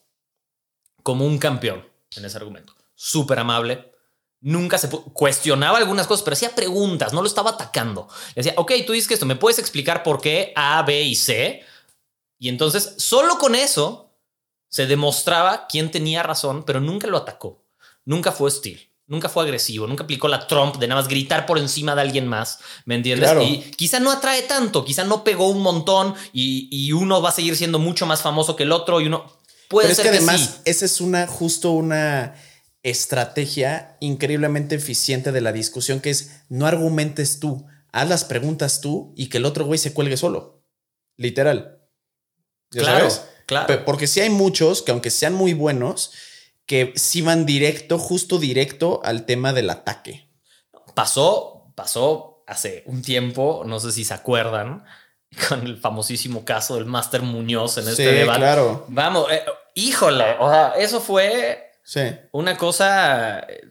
como 1.02 1.26
un 1.26 1.38
campeón 1.38 1.84
en 2.16 2.24
ese 2.24 2.36
argumento. 2.36 2.74
Súper 2.94 3.38
amable. 3.38 3.92
Nunca 4.40 4.78
se 4.78 4.88
cuestionaba 4.88 5.78
algunas 5.78 6.06
cosas, 6.06 6.22
pero 6.22 6.34
hacía 6.34 6.54
preguntas, 6.54 7.12
no 7.12 7.22
lo 7.22 7.26
estaba 7.26 7.50
atacando. 7.50 8.08
Le 8.34 8.42
decía, 8.42 8.54
ok, 8.56 8.72
tú 8.86 8.92
dices 8.92 9.08
que 9.08 9.14
esto, 9.14 9.26
¿me 9.26 9.36
puedes 9.36 9.58
explicar 9.58 10.04
por 10.04 10.20
qué 10.20 10.52
A, 10.54 10.82
B 10.82 11.02
y 11.02 11.16
C? 11.16 11.64
Y 12.38 12.48
entonces, 12.48 12.94
solo 12.98 13.38
con 13.38 13.56
eso 13.56 14.14
se 14.68 14.86
demostraba 14.86 15.66
quién 15.66 15.90
tenía 15.90 16.22
razón, 16.22 16.62
pero 16.64 16.80
nunca 16.80 17.08
lo 17.08 17.16
atacó. 17.16 17.64
Nunca 18.04 18.30
fue 18.30 18.46
hostil. 18.46 18.87
Nunca 19.08 19.28
fue 19.28 19.42
agresivo, 19.42 19.86
nunca 19.86 20.04
aplicó 20.04 20.28
la 20.28 20.46
Trump 20.46 20.76
de 20.76 20.86
nada 20.86 21.00
más 21.00 21.08
gritar 21.08 21.46
por 21.46 21.58
encima 21.58 21.94
de 21.94 22.02
alguien 22.02 22.28
más, 22.28 22.58
¿me 22.84 22.94
entiendes? 22.94 23.30
Claro. 23.30 23.42
Y 23.42 23.60
quizá 23.76 24.00
no 24.00 24.12
atrae 24.12 24.42
tanto, 24.42 24.84
quizá 24.84 25.02
no 25.04 25.24
pegó 25.24 25.48
un 25.48 25.62
montón 25.62 26.14
y, 26.32 26.68
y 26.70 26.92
uno 26.92 27.20
va 27.22 27.30
a 27.30 27.32
seguir 27.32 27.56
siendo 27.56 27.78
mucho 27.78 28.04
más 28.04 28.20
famoso 28.20 28.54
que 28.54 28.64
el 28.64 28.72
otro 28.72 29.00
y 29.00 29.06
uno 29.06 29.24
puede 29.68 29.86
Pero 29.88 29.92
es 29.92 29.96
ser 29.96 30.04
que 30.04 30.10
que, 30.12 30.16
además, 30.18 30.40
sí. 30.40 30.60
esa 30.66 30.84
es 30.84 31.00
una, 31.00 31.26
justo 31.26 31.70
una 31.72 32.34
estrategia 32.82 33.96
increíblemente 34.00 34.74
eficiente 34.74 35.32
de 35.32 35.40
la 35.40 35.52
discusión, 35.52 36.00
que 36.00 36.10
es 36.10 36.42
no 36.48 36.66
argumentes 36.66 37.40
tú, 37.40 37.66
haz 37.92 38.08
las 38.08 38.24
preguntas 38.24 38.80
tú 38.80 39.14
y 39.16 39.28
que 39.28 39.38
el 39.38 39.46
otro 39.46 39.64
güey 39.64 39.78
se 39.78 39.92
cuelgue 39.94 40.16
solo. 40.16 40.62
Literal. 41.16 41.80
¿Ya 42.70 42.82
Claro, 42.82 43.10
sabes? 43.10 43.28
claro. 43.46 43.84
Porque 43.84 44.06
sí 44.06 44.20
hay 44.20 44.30
muchos 44.30 44.82
que, 44.82 44.92
aunque 44.92 45.10
sean 45.10 45.32
muy 45.32 45.54
buenos, 45.54 46.12
que 46.68 46.92
sí 46.94 47.22
van 47.22 47.44
directo, 47.46 47.98
justo 47.98 48.38
directo 48.38 49.00
al 49.02 49.26
tema 49.26 49.52
del 49.52 49.70
ataque. 49.70 50.28
Pasó, 50.94 51.72
pasó 51.74 52.44
hace 52.46 52.82
un 52.86 53.02
tiempo, 53.02 53.62
no 53.66 53.80
sé 53.80 53.90
si 53.92 54.04
se 54.04 54.14
acuerdan, 54.14 54.84
con 55.48 55.66
el 55.66 55.78
famosísimo 55.78 56.44
caso 56.44 56.76
del 56.76 56.84
Máster 56.86 57.22
Muñoz 57.22 57.78
en 57.78 57.84
Sí, 57.84 57.90
este 57.90 58.12
debate. 58.12 58.38
claro. 58.38 58.84
Vamos, 58.88 59.26
eh, 59.32 59.42
híjole, 59.74 60.36
o 60.38 60.50
sea, 60.50 60.72
eso 60.78 61.00
fue 61.00 61.72
Sí. 61.82 62.00
una 62.32 62.56
cosa. 62.56 63.40
eh, 63.40 63.66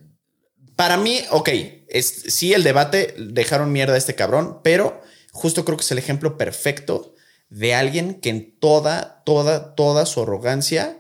Para 0.76 0.98
mí, 0.98 1.22
ok, 1.32 1.50
es, 1.88 2.08
sí, 2.34 2.54
el 2.54 2.64
debate 2.64 3.16
dejaron 3.18 3.72
mierda 3.72 3.94
a 3.96 3.98
este 3.98 4.16
cabrón, 4.16 4.60
pero 4.64 5.02
justo 5.32 5.66
creo 5.66 5.78
que 5.78 5.84
es 5.84 5.92
el 5.92 5.98
ejemplo 5.98 6.38
perfecto 6.38 7.14
de 7.50 7.74
alguien 7.76 8.20
que 8.22 8.30
en 8.30 8.60
toda, 8.60 9.24
toda, 9.24 9.74
toda 9.76 10.06
su 10.06 10.22
arrogancia, 10.24 11.00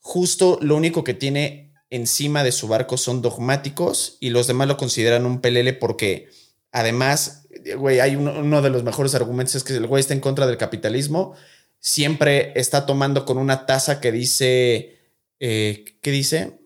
justo 0.00 0.58
lo 0.62 0.76
único 0.76 1.04
que 1.04 1.14
tiene 1.14 1.72
encima 1.90 2.44
de 2.44 2.52
su 2.52 2.68
barco 2.68 2.96
son 2.96 3.20
dogmáticos 3.22 4.16
y 4.20 4.30
los 4.30 4.46
demás 4.46 4.68
lo 4.68 4.76
consideran 4.76 5.26
un 5.26 5.40
pelele 5.40 5.72
porque 5.72 6.28
además, 6.72 7.46
güey, 7.76 8.00
hay 8.00 8.16
uno, 8.16 8.62
de 8.62 8.70
los 8.70 8.84
mejores 8.84 9.14
argumentos 9.14 9.54
es 9.56 9.64
que 9.64 9.74
el 9.74 9.86
güey 9.86 10.00
está 10.00 10.14
en 10.14 10.20
contra 10.20 10.46
del 10.46 10.56
capitalismo, 10.56 11.34
siempre 11.80 12.52
está 12.54 12.86
tomando 12.86 13.24
con 13.24 13.38
una 13.38 13.66
taza 13.66 14.00
que 14.00 14.12
dice, 14.12 14.98
eh, 15.40 15.84
¿qué 16.00 16.10
dice? 16.10 16.60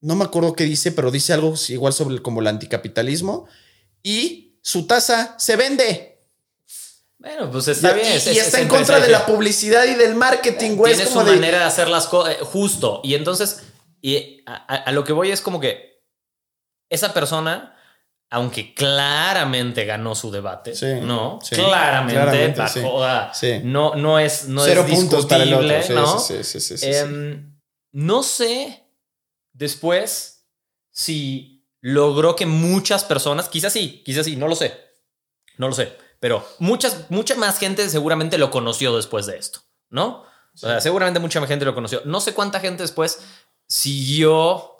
No 0.00 0.16
me 0.16 0.24
acuerdo 0.24 0.54
qué 0.54 0.64
dice, 0.64 0.92
pero 0.92 1.10
dice 1.10 1.32
algo 1.32 1.54
igual 1.68 1.92
sobre 1.92 2.14
el- 2.16 2.22
como 2.22 2.40
el 2.40 2.46
anticapitalismo. 2.46 3.46
Y 4.02 4.58
su 4.60 4.86
taza 4.86 5.34
se 5.38 5.56
vende. 5.56 6.13
Bueno, 7.24 7.50
pues 7.50 7.68
está 7.68 7.92
y, 7.92 7.94
bien. 7.94 8.06
y 8.06 8.16
es- 8.16 8.26
es- 8.26 8.36
está 8.36 8.58
es 8.58 8.62
en 8.64 8.68
contra 8.68 9.00
de 9.00 9.08
la 9.08 9.24
publicidad 9.26 9.84
y 9.84 9.94
del 9.94 10.14
marketing, 10.14 10.76
güey. 10.76 10.94
Tiene 10.94 11.10
su 11.10 11.18
de- 11.20 11.32
manera 11.32 11.58
de 11.58 11.64
hacer 11.64 11.88
las 11.88 12.06
cosas 12.06 12.36
justo. 12.42 13.00
Y 13.02 13.14
entonces, 13.14 13.62
y 14.02 14.42
a, 14.46 14.92
lo 14.92 15.04
que 15.04 15.12
voy 15.14 15.30
es 15.30 15.40
como 15.40 15.58
que 15.58 16.04
esa 16.90 17.14
persona, 17.14 17.74
aunque 18.30 18.74
claramente 18.74 19.84
ganó 19.86 20.14
su 20.14 20.30
debate, 20.30 20.74
Sí, 20.74 20.86
¿no? 21.00 21.38
sí, 21.42 21.54
claramente, 21.54 22.66
Sí. 23.32 23.60
no, 23.64 23.94
no 23.94 24.18
es, 24.18 24.46
no 24.48 24.62
Cero 24.64 24.82
es 24.82 24.86
discutible, 24.88 25.88
¿no? 25.90 26.18
no 27.92 28.22
sé 28.22 28.84
después 29.52 30.46
si 30.90 31.64
logró 31.80 32.34
que 32.36 32.44
muchas 32.46 33.04
personas, 33.04 33.48
quizás 33.48 33.72
sí, 33.72 34.02
quizás 34.04 34.26
sí, 34.26 34.36
no 34.36 34.48
lo 34.48 34.56
sé, 34.56 34.74
no 35.58 35.68
lo 35.68 35.74
sé, 35.74 35.96
pero 36.24 36.42
muchas, 36.58 37.10
mucha 37.10 37.34
más 37.34 37.58
gente 37.58 37.86
seguramente 37.90 38.38
lo 38.38 38.50
conoció 38.50 38.96
después 38.96 39.26
de 39.26 39.36
esto, 39.36 39.60
¿no? 39.90 40.22
O 40.54 40.56
sea, 40.56 40.80
seguramente 40.80 41.20
mucha 41.20 41.38
más 41.38 41.50
gente 41.50 41.66
lo 41.66 41.74
conoció. 41.74 42.00
No 42.06 42.18
sé 42.22 42.32
cuánta 42.32 42.60
gente 42.60 42.82
después 42.82 43.20
siguió 43.66 44.70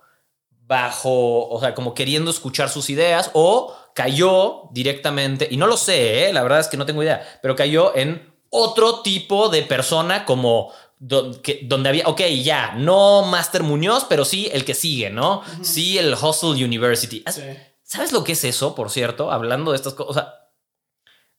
bajo, 0.66 1.46
o 1.50 1.61
sea, 1.61 1.74
como 1.74 1.92
queriendo 1.94 2.30
escuchar 2.30 2.70
sus 2.70 2.88
ideas 2.88 3.30
o 3.35 3.76
cayó 3.94 4.70
directamente, 4.72 5.46
y 5.50 5.59
no 5.59 5.66
lo 5.66 5.76
sé, 5.76 6.28
¿eh? 6.28 6.33
la 6.33 6.42
verdad 6.42 6.61
es 6.61 6.68
que 6.68 6.78
no 6.78 6.87
tengo 6.87 7.02
idea, 7.02 7.22
pero 7.42 7.54
cayó 7.54 7.94
en 7.94 8.33
otro 8.48 9.00
tipo 9.02 9.50
de 9.50 9.64
persona 9.64 10.24
como 10.24 10.72
do- 10.98 11.42
que- 11.42 11.61
donde 11.64 11.90
había, 11.90 12.09
ok, 12.09 12.22
ya, 12.42 12.72
no 12.76 13.22
Master 13.24 13.62
Muñoz, 13.64 14.07
pero 14.09 14.24
sí 14.24 14.48
el 14.50 14.64
que 14.64 14.72
sigue, 14.72 15.11
¿no? 15.11 15.42
Sí, 15.62 15.98
el 15.98 16.14
Hustle 16.14 16.64
University. 16.64 17.22
¿Has- 17.26 17.35
Sí. 17.35 17.42
¿Sabes 17.83 18.12
lo 18.12 18.24
que 18.24 18.33
es 18.33 18.42
eso, 18.44 18.74
por 18.74 18.88
cierto? 18.90 19.30
Hablando 19.30 19.72
de 19.72 19.76
estas 19.76 19.92
cosas. 19.92 20.11
O 20.11 20.14
sea, 20.14 20.43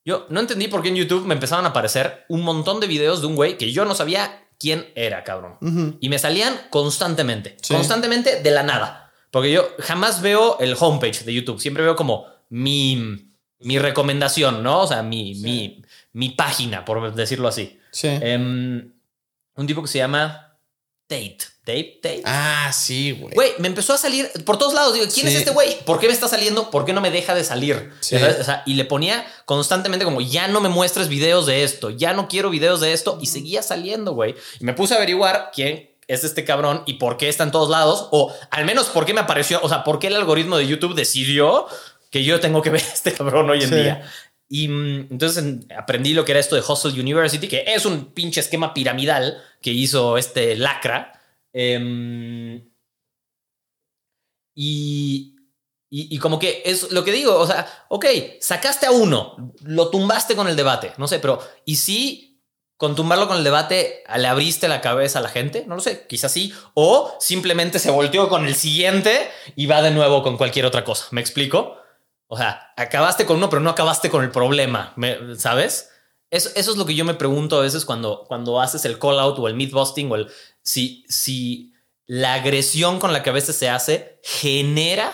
yo 0.05 0.27
no 0.29 0.39
entendí 0.39 0.67
por 0.67 0.81
qué 0.81 0.89
en 0.89 0.95
YouTube 0.95 1.25
me 1.25 1.33
empezaban 1.33 1.65
a 1.65 1.69
aparecer 1.69 2.25
un 2.29 2.43
montón 2.43 2.79
de 2.79 2.87
videos 2.87 3.21
de 3.21 3.27
un 3.27 3.35
güey 3.35 3.57
que 3.57 3.71
yo 3.71 3.83
no 3.85 3.95
sabía 3.95 4.47
quién 4.59 4.87
era, 4.95 5.23
cabrón. 5.23 5.97
Y 5.99 6.07
me 6.09 6.19
salían 6.19 6.55
constantemente, 6.69 7.57
Sí. 7.61 7.73
constantemente 7.73 8.41
de 8.41 8.51
la 8.51 8.63
nada. 8.63 9.11
Porque 9.31 9.51
yo 9.51 9.67
jamás 9.79 10.21
veo 10.21 10.57
el 10.59 10.77
homepage 10.79 11.25
de 11.25 11.33
YouTube, 11.33 11.59
siempre 11.59 11.83
veo 11.83 11.95
como 11.97 12.25
mi, 12.49 13.33
mi 13.59 13.79
recomendación, 13.79 14.63
¿no? 14.63 14.81
O 14.83 14.87
sea, 14.87 15.03
mi, 15.03 15.35
mi, 15.41 15.83
mi 16.13 16.29
página, 16.29 16.85
por 16.85 17.13
decirlo 17.13 17.47
así. 17.49 17.77
Sí. 17.91 18.07
Em, 18.07 18.93
un 19.55 19.67
tipo 19.67 19.81
que 19.81 19.87
se 19.89 19.97
llama 19.97 20.57
Tate. 21.07 21.39
Tate, 21.65 21.99
Tate. 22.01 22.21
ah, 22.25 22.71
sí, 22.71 23.11
güey. 23.13 23.33
Güey, 23.33 23.51
me 23.57 23.67
empezó 23.67 23.93
a 23.93 23.97
salir 23.97 24.29
por 24.45 24.57
todos 24.57 24.73
lados. 24.75 24.93
Digo, 24.93 25.05
¿quién 25.11 25.27
Sí. 25.27 25.33
es 25.33 25.39
este 25.39 25.51
güey? 25.51 25.83
¿Por 25.83 25.99
qué 25.99 26.07
me 26.07 26.13
está 26.13 26.27
saliendo? 26.27 26.69
¿Por 26.69 26.85
qué 26.85 26.93
no 26.93 27.01
me 27.01 27.09
deja 27.11 27.33
de 27.33 27.43
salir? 27.43 27.91
Sí. 28.01 28.15
Ya 28.15 28.19
sabes, 28.21 28.39
o 28.39 28.43
sea, 28.43 28.61
y 28.65 28.75
le 28.75 28.85
ponía 28.85 29.25
constantemente 29.45 30.05
como, 30.05 30.21
ya 30.21 30.47
no 30.47 30.61
me 30.61 30.69
muestres 30.69 31.07
videos 31.09 31.45
de 31.47 31.63
esto, 31.63 31.89
ya 31.89 32.13
no 32.13 32.27
quiero 32.27 32.49
videos 32.51 32.81
de 32.81 32.93
esto. 32.93 33.17
Y 33.21 33.25
seguía 33.27 33.63
saliendo, 33.63 34.13
güey. 34.13 34.35
Y 34.59 34.63
me 34.63 34.73
puse 34.73 34.93
a 34.93 34.97
averiguar 34.97 35.49
quién 35.53 35.89
es 36.07 36.23
este 36.23 36.45
cabrón 36.45 36.83
y 36.85 36.93
por 36.93 37.17
qué 37.17 37.29
está 37.29 37.43
en 37.43 37.51
todos 37.51 37.69
lados. 37.69 38.09
O 38.11 38.31
al 38.51 38.63
menos 38.65 38.85
por 38.87 39.05
qué 39.07 39.13
me 39.15 39.21
apareció, 39.21 39.59
o 39.63 39.67
sea, 39.69 39.83
por 39.83 39.97
qué 39.97 40.07
el 40.07 40.15
algoritmo 40.15 40.57
de 40.57 40.67
YouTube 40.67 40.93
decidió 40.93 41.65
que 42.11 42.23
yo 42.23 42.39
tengo 42.39 42.61
que 42.61 42.69
ver 42.71 42.83
a 42.83 42.93
este 42.93 43.11
cabrón 43.11 43.49
hoy 43.49 43.63
en 43.63 43.69
Sí. 43.69 43.75
día. 43.75 44.11
Y 44.47 44.67
mm, 44.67 45.07
entonces 45.09 45.43
en- 45.43 45.67
aprendí 45.75 46.13
lo 46.13 46.23
que 46.23 46.31
era 46.33 46.39
esto 46.39 46.55
de 46.55 46.61
Hustle 46.61 46.91
University, 47.01 47.47
que 47.47 47.63
es 47.67 47.85
un 47.87 48.13
pinche 48.13 48.39
esquema 48.39 48.75
piramidal 48.75 49.41
que 49.59 49.71
hizo 49.71 50.19
este 50.19 50.55
lacra. 50.55 51.14
Em, 51.57 52.69
y, 54.53 55.35
y, 55.89 56.17
como 56.19 56.37
que 56.39 56.63
es 56.65 56.91
lo 56.91 57.03
que 57.05 57.11
digo, 57.13 57.37
o 57.37 57.47
sea, 57.47 57.65
ok, 57.89 58.05
sacaste 58.41 58.85
a 58.85 58.91
uno, 58.91 59.53
lo 59.63 59.89
tumbaste 59.89 60.35
con 60.35 60.47
el 60.49 60.55
debate, 60.57 60.93
no 60.97 61.07
sé, 61.07 61.19
pero 61.19 61.39
¿y 61.63 61.77
si 61.77 62.41
con 62.77 62.95
tumbarlo 62.95 63.29
con 63.29 63.37
el 63.37 63.45
debate 63.45 64.03
le 64.17 64.27
abriste 64.27 64.67
la 64.67 64.81
cabeza 64.81 65.19
a 65.19 65.21
la 65.21 65.29
gente? 65.29 65.63
No 65.65 65.75
lo 65.75 65.81
sé, 65.81 66.05
quizás 66.07 66.33
sí. 66.33 66.53
O 66.73 67.15
simplemente 67.21 67.79
se 67.79 67.89
volteó 67.91 68.27
con 68.27 68.45
el 68.45 68.55
siguiente 68.55 69.29
y 69.55 69.65
va 69.65 69.81
de 69.81 69.91
nuevo 69.91 70.21
con 70.23 70.35
cualquier 70.35 70.65
otra 70.65 70.83
cosa. 70.83 71.07
¿Me 71.11 71.21
explico? 71.21 71.77
O 72.27 72.37
sea, 72.37 72.73
acabaste 72.75 73.25
con 73.25 73.37
uno, 73.37 73.49
pero 73.49 73.61
no 73.61 73.69
acabaste 73.69 74.09
con 74.09 74.25
el 74.25 74.31
problema, 74.31 74.91
¿me- 74.97 75.37
¿sabes? 75.37 75.89
Eso, 76.29 76.49
eso 76.55 76.71
es 76.71 76.77
lo 76.77 76.85
que 76.85 76.95
yo 76.95 77.05
me 77.05 77.13
pregunto 77.13 77.57
a 77.57 77.61
veces 77.61 77.85
cuando, 77.85 78.25
cuando 78.27 78.59
haces 78.59 78.83
el 78.83 78.99
call 78.99 79.19
out 79.19 79.39
o 79.39 79.47
el 79.47 79.53
myth 79.53 79.71
busting 79.71 80.11
o 80.11 80.15
el 80.15 80.27
si, 80.65 81.05
si 81.07 81.73
la 82.05 82.33
agresión 82.33 82.99
con 82.99 83.13
la 83.13 83.23
que 83.23 83.29
a 83.29 83.33
veces 83.33 83.55
se 83.55 83.69
hace 83.69 84.19
genera 84.23 85.13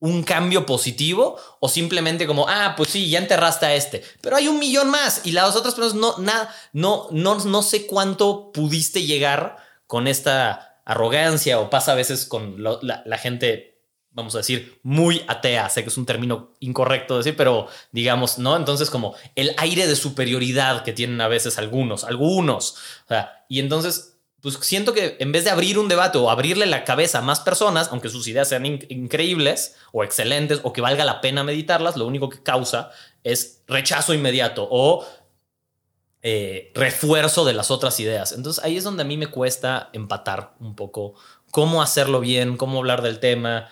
un 0.00 0.22
cambio 0.22 0.66
positivo 0.66 1.38
o 1.60 1.68
simplemente 1.68 2.26
como, 2.26 2.46
ah, 2.48 2.74
pues 2.76 2.90
sí, 2.90 3.08
ya 3.08 3.18
enterraste 3.18 3.66
a 3.66 3.74
este, 3.74 4.02
pero 4.20 4.36
hay 4.36 4.46
un 4.46 4.58
millón 4.58 4.90
más 4.90 5.22
y 5.24 5.32
las 5.32 5.56
otras 5.56 5.74
personas 5.74 5.94
no, 5.94 6.18
nada, 6.18 6.54
no, 6.72 7.08
no, 7.10 7.36
no 7.44 7.62
sé 7.62 7.86
cuánto 7.86 8.52
pudiste 8.52 9.04
llegar 9.04 9.56
con 9.86 10.06
esta 10.06 10.80
arrogancia 10.84 11.58
o 11.58 11.70
pasa 11.70 11.92
a 11.92 11.96
veces 11.96 12.26
con 12.26 12.62
la, 12.62 13.02
la 13.04 13.18
gente 13.18 13.78
vamos 14.10 14.34
a 14.34 14.38
decir, 14.38 14.80
muy 14.82 15.22
atea. 15.28 15.68
Sé 15.68 15.84
que 15.84 15.90
es 15.90 15.96
un 15.96 16.06
término 16.06 16.52
incorrecto 16.58 17.18
decir, 17.18 17.36
pero 17.36 17.68
digamos, 17.92 18.38
¿no? 18.38 18.56
Entonces, 18.56 18.90
como 18.90 19.14
el 19.36 19.54
aire 19.58 19.86
de 19.86 19.94
superioridad 19.94 20.82
que 20.82 20.92
tienen 20.92 21.20
a 21.20 21.28
veces 21.28 21.56
algunos, 21.56 22.02
algunos. 22.02 22.72
O 23.04 23.08
sea, 23.08 23.44
y 23.48 23.60
entonces, 23.60 24.17
pues 24.40 24.54
siento 24.62 24.92
que 24.92 25.16
en 25.18 25.32
vez 25.32 25.44
de 25.44 25.50
abrir 25.50 25.78
un 25.78 25.88
debate 25.88 26.18
o 26.18 26.30
abrirle 26.30 26.66
la 26.66 26.84
cabeza 26.84 27.18
a 27.18 27.22
más 27.22 27.40
personas, 27.40 27.88
aunque 27.90 28.08
sus 28.08 28.28
ideas 28.28 28.48
sean 28.48 28.66
increíbles 28.66 29.76
o 29.92 30.04
excelentes 30.04 30.60
o 30.62 30.72
que 30.72 30.80
valga 30.80 31.04
la 31.04 31.20
pena 31.20 31.42
meditarlas, 31.42 31.96
lo 31.96 32.06
único 32.06 32.28
que 32.28 32.42
causa 32.42 32.90
es 33.24 33.62
rechazo 33.66 34.14
inmediato 34.14 34.68
o 34.70 35.04
eh, 36.22 36.72
refuerzo 36.74 37.44
de 37.44 37.52
las 37.52 37.70
otras 37.70 37.98
ideas. 38.00 38.32
Entonces 38.32 38.62
ahí 38.64 38.76
es 38.76 38.84
donde 38.84 39.02
a 39.02 39.06
mí 39.06 39.16
me 39.16 39.26
cuesta 39.26 39.90
empatar 39.92 40.54
un 40.60 40.76
poco 40.76 41.14
cómo 41.50 41.82
hacerlo 41.82 42.20
bien, 42.20 42.56
cómo 42.56 42.78
hablar 42.78 43.02
del 43.02 43.18
tema, 43.18 43.68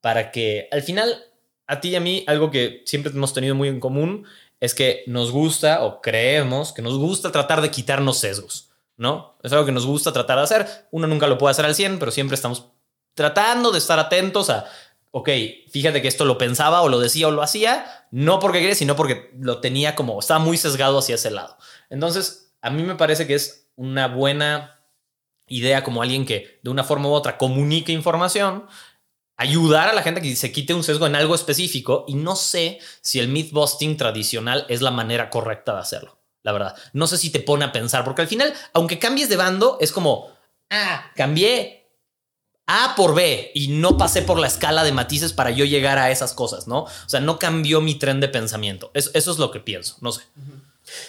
para 0.00 0.30
que 0.30 0.68
al 0.70 0.82
final 0.82 1.24
a 1.66 1.80
ti 1.80 1.90
y 1.90 1.96
a 1.96 2.00
mí 2.00 2.24
algo 2.28 2.50
que 2.50 2.82
siempre 2.86 3.12
hemos 3.12 3.34
tenido 3.34 3.54
muy 3.54 3.68
en 3.68 3.80
común 3.80 4.24
es 4.60 4.74
que 4.74 5.02
nos 5.06 5.32
gusta 5.32 5.84
o 5.84 6.00
creemos 6.00 6.72
que 6.72 6.82
nos 6.82 6.96
gusta 6.96 7.32
tratar 7.32 7.60
de 7.60 7.70
quitarnos 7.70 8.18
sesgos, 8.18 8.70
¿no? 8.96 9.36
Es 9.42 9.52
algo 9.52 9.64
que 9.64 9.72
nos 9.72 9.86
gusta 9.86 10.12
tratar 10.12 10.38
de 10.38 10.44
hacer. 10.44 10.88
Uno 10.90 11.06
nunca 11.06 11.26
lo 11.26 11.38
puede 11.38 11.52
hacer 11.52 11.64
al 11.64 11.74
100, 11.74 11.98
pero 11.98 12.10
siempre 12.10 12.34
estamos 12.34 12.66
tratando 13.14 13.72
de 13.72 13.78
estar 13.78 13.98
atentos 13.98 14.50
a, 14.50 14.66
ok, 15.10 15.30
fíjate 15.70 16.02
que 16.02 16.08
esto 16.08 16.24
lo 16.24 16.38
pensaba 16.38 16.82
o 16.82 16.88
lo 16.88 17.00
decía 17.00 17.28
o 17.28 17.30
lo 17.30 17.42
hacía, 17.42 18.06
no 18.10 18.38
porque 18.38 18.58
quería, 18.58 18.74
sino 18.74 18.96
porque 18.96 19.30
lo 19.38 19.60
tenía 19.60 19.94
como, 19.94 20.18
estaba 20.20 20.40
muy 20.40 20.58
sesgado 20.58 20.98
hacia 20.98 21.14
ese 21.14 21.30
lado. 21.30 21.56
Entonces, 21.88 22.54
a 22.60 22.70
mí 22.70 22.82
me 22.82 22.96
parece 22.96 23.26
que 23.26 23.34
es 23.34 23.70
una 23.76 24.08
buena 24.08 24.76
idea 25.48 25.82
como 25.82 26.02
alguien 26.02 26.26
que 26.26 26.60
de 26.62 26.70
una 26.70 26.84
forma 26.84 27.08
u 27.08 27.12
otra 27.12 27.38
comunique 27.38 27.92
información, 27.92 28.66
ayudar 29.36 29.88
a 29.88 29.92
la 29.92 30.02
gente 30.02 30.22
que 30.22 30.34
se 30.34 30.52
quite 30.52 30.74
un 30.74 30.82
sesgo 30.82 31.06
en 31.06 31.14
algo 31.14 31.34
específico 31.34 32.04
y 32.08 32.14
no 32.14 32.36
sé 32.36 32.78
si 33.00 33.18
el 33.20 33.28
mythbusting 33.28 33.96
tradicional 33.96 34.66
es 34.68 34.82
la 34.82 34.90
manera 34.90 35.30
correcta 35.30 35.74
de 35.74 35.80
hacerlo, 35.80 36.15
la 36.46 36.52
verdad. 36.52 36.76
No 36.92 37.08
sé 37.08 37.18
si 37.18 37.30
te 37.30 37.40
pone 37.40 37.64
a 37.64 37.72
pensar, 37.72 38.04
porque 38.04 38.22
al 38.22 38.28
final, 38.28 38.54
aunque 38.72 39.00
cambies 39.00 39.28
de 39.28 39.34
bando, 39.34 39.78
es 39.80 39.90
como, 39.90 40.30
ah, 40.70 41.10
cambié 41.16 41.88
A 42.68 42.94
por 42.96 43.16
B 43.16 43.50
y 43.52 43.66
no 43.68 43.98
pasé 43.98 44.22
por 44.22 44.38
la 44.38 44.46
escala 44.46 44.84
de 44.84 44.92
matices 44.92 45.32
para 45.32 45.50
yo 45.50 45.64
llegar 45.64 45.98
a 45.98 46.12
esas 46.12 46.34
cosas, 46.34 46.68
¿no? 46.68 46.84
O 46.84 47.08
sea, 47.08 47.18
no 47.18 47.40
cambió 47.40 47.80
mi 47.80 47.96
tren 47.96 48.20
de 48.20 48.28
pensamiento. 48.28 48.92
Eso, 48.94 49.10
eso 49.12 49.32
es 49.32 49.38
lo 49.38 49.50
que 49.50 49.58
pienso, 49.58 49.96
no 50.00 50.12
sé. 50.12 50.22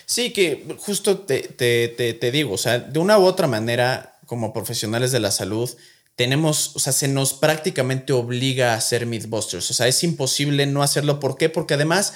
Sí, 0.08 0.34
que 0.34 0.76
justo 0.80 1.19
te, 1.19 1.39
te, 1.39 2.32
digo, 2.32 2.54
o 2.54 2.58
sea, 2.58 2.80
de 2.80 2.97
una 2.97 3.19
u 3.19 3.26
otra 3.26 3.45
manera, 3.45 4.17
como 4.26 4.54
profesionales 4.54 5.12
de 5.12 5.19
la 5.19 5.30
salud, 5.30 5.69
tenemos, 6.15 6.76
o 6.76 6.80
sea, 6.80 6.93
se 6.93 7.08
nos 7.08 7.34
prácticamente 7.34 8.12
obliga 8.12 8.73
a 8.73 8.78
hacer 8.78 9.06
Mythbusters. 9.06 9.69
O 9.69 9.73
sea, 9.76 9.88
es 9.88 10.04
imposible 10.04 10.65
no 10.65 10.82
hacerlo. 10.82 11.19
¿Por 11.19 11.38
qué? 11.38 11.47
Porque 11.50 11.76
además, 11.76 12.13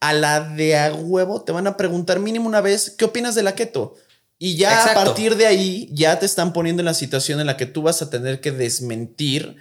a 0.00 0.12
la 0.12 0.40
de 0.40 0.78
a 0.78 0.92
huevo 0.94 1.42
te 1.42 1.52
van 1.52 1.66
a 1.66 1.76
preguntar 1.76 2.18
mínimo 2.20 2.48
una 2.48 2.60
vez, 2.60 2.90
¿qué 2.90 3.04
opinas 3.04 3.34
de 3.34 3.42
la 3.42 3.54
keto? 3.54 3.94
Y 4.38 4.56
ya 4.56 4.90
a 4.90 4.94
partir 4.94 5.36
de 5.36 5.46
ahí, 5.46 5.88
ya 5.92 6.18
te 6.18 6.24
están 6.24 6.54
poniendo 6.54 6.80
en 6.80 6.86
la 6.86 6.94
situación 6.94 7.40
en 7.40 7.46
la 7.46 7.58
que 7.58 7.66
tú 7.66 7.82
vas 7.82 8.00
a 8.00 8.08
tener 8.08 8.40
que 8.40 8.52
desmentir 8.52 9.56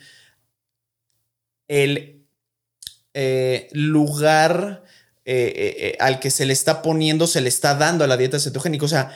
el 1.68 2.26
eh, 3.14 3.68
lugar 3.74 4.84
eh, 5.26 5.54
eh, 5.56 5.98
al 6.00 6.20
que 6.20 6.32
se 6.32 6.46
le 6.46 6.54
está 6.54 6.82
poniendo, 6.82 7.28
se 7.28 7.42
le 7.42 7.50
está 7.50 7.76
dando 7.76 8.06
a 8.06 8.08
la 8.08 8.16
dieta 8.16 8.40
cetogénica. 8.40 8.86
O 8.86 8.90
sea, 8.90 9.12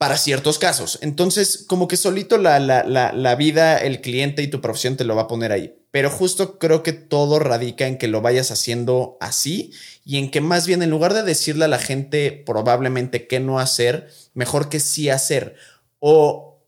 para 0.00 0.16
ciertos 0.16 0.58
casos. 0.58 0.98
Entonces, 1.02 1.64
como 1.66 1.86
que 1.86 1.98
solito 1.98 2.38
la, 2.38 2.58
la, 2.58 3.34
vida, 3.34 3.76
el 3.76 4.00
cliente 4.00 4.42
y 4.42 4.48
tu 4.48 4.62
profesión 4.62 4.96
te 4.96 5.04
lo 5.04 5.14
va 5.14 5.22
a 5.22 5.28
poner 5.28 5.52
ahí. 5.52 5.74
Pero 5.90 6.10
justo 6.10 6.58
creo 6.58 6.82
que 6.82 6.92
todo 6.92 7.38
radica 7.38 7.86
en 7.86 7.98
que 7.98 8.08
lo 8.08 8.20
vayas 8.20 8.50
haciendo 8.50 9.16
así 9.20 9.72
y 10.04 10.18
en 10.18 10.30
que 10.30 10.40
más 10.40 10.66
bien 10.66 10.82
en 10.82 10.90
lugar 10.90 11.14
de 11.14 11.22
decirle 11.22 11.64
a 11.64 11.68
la 11.68 11.78
gente 11.78 12.42
probablemente 12.46 13.26
qué 13.26 13.40
no 13.40 13.58
hacer, 13.58 14.10
mejor 14.34 14.68
que 14.68 14.78
sí 14.78 15.10
hacer. 15.10 15.56
O 15.98 16.62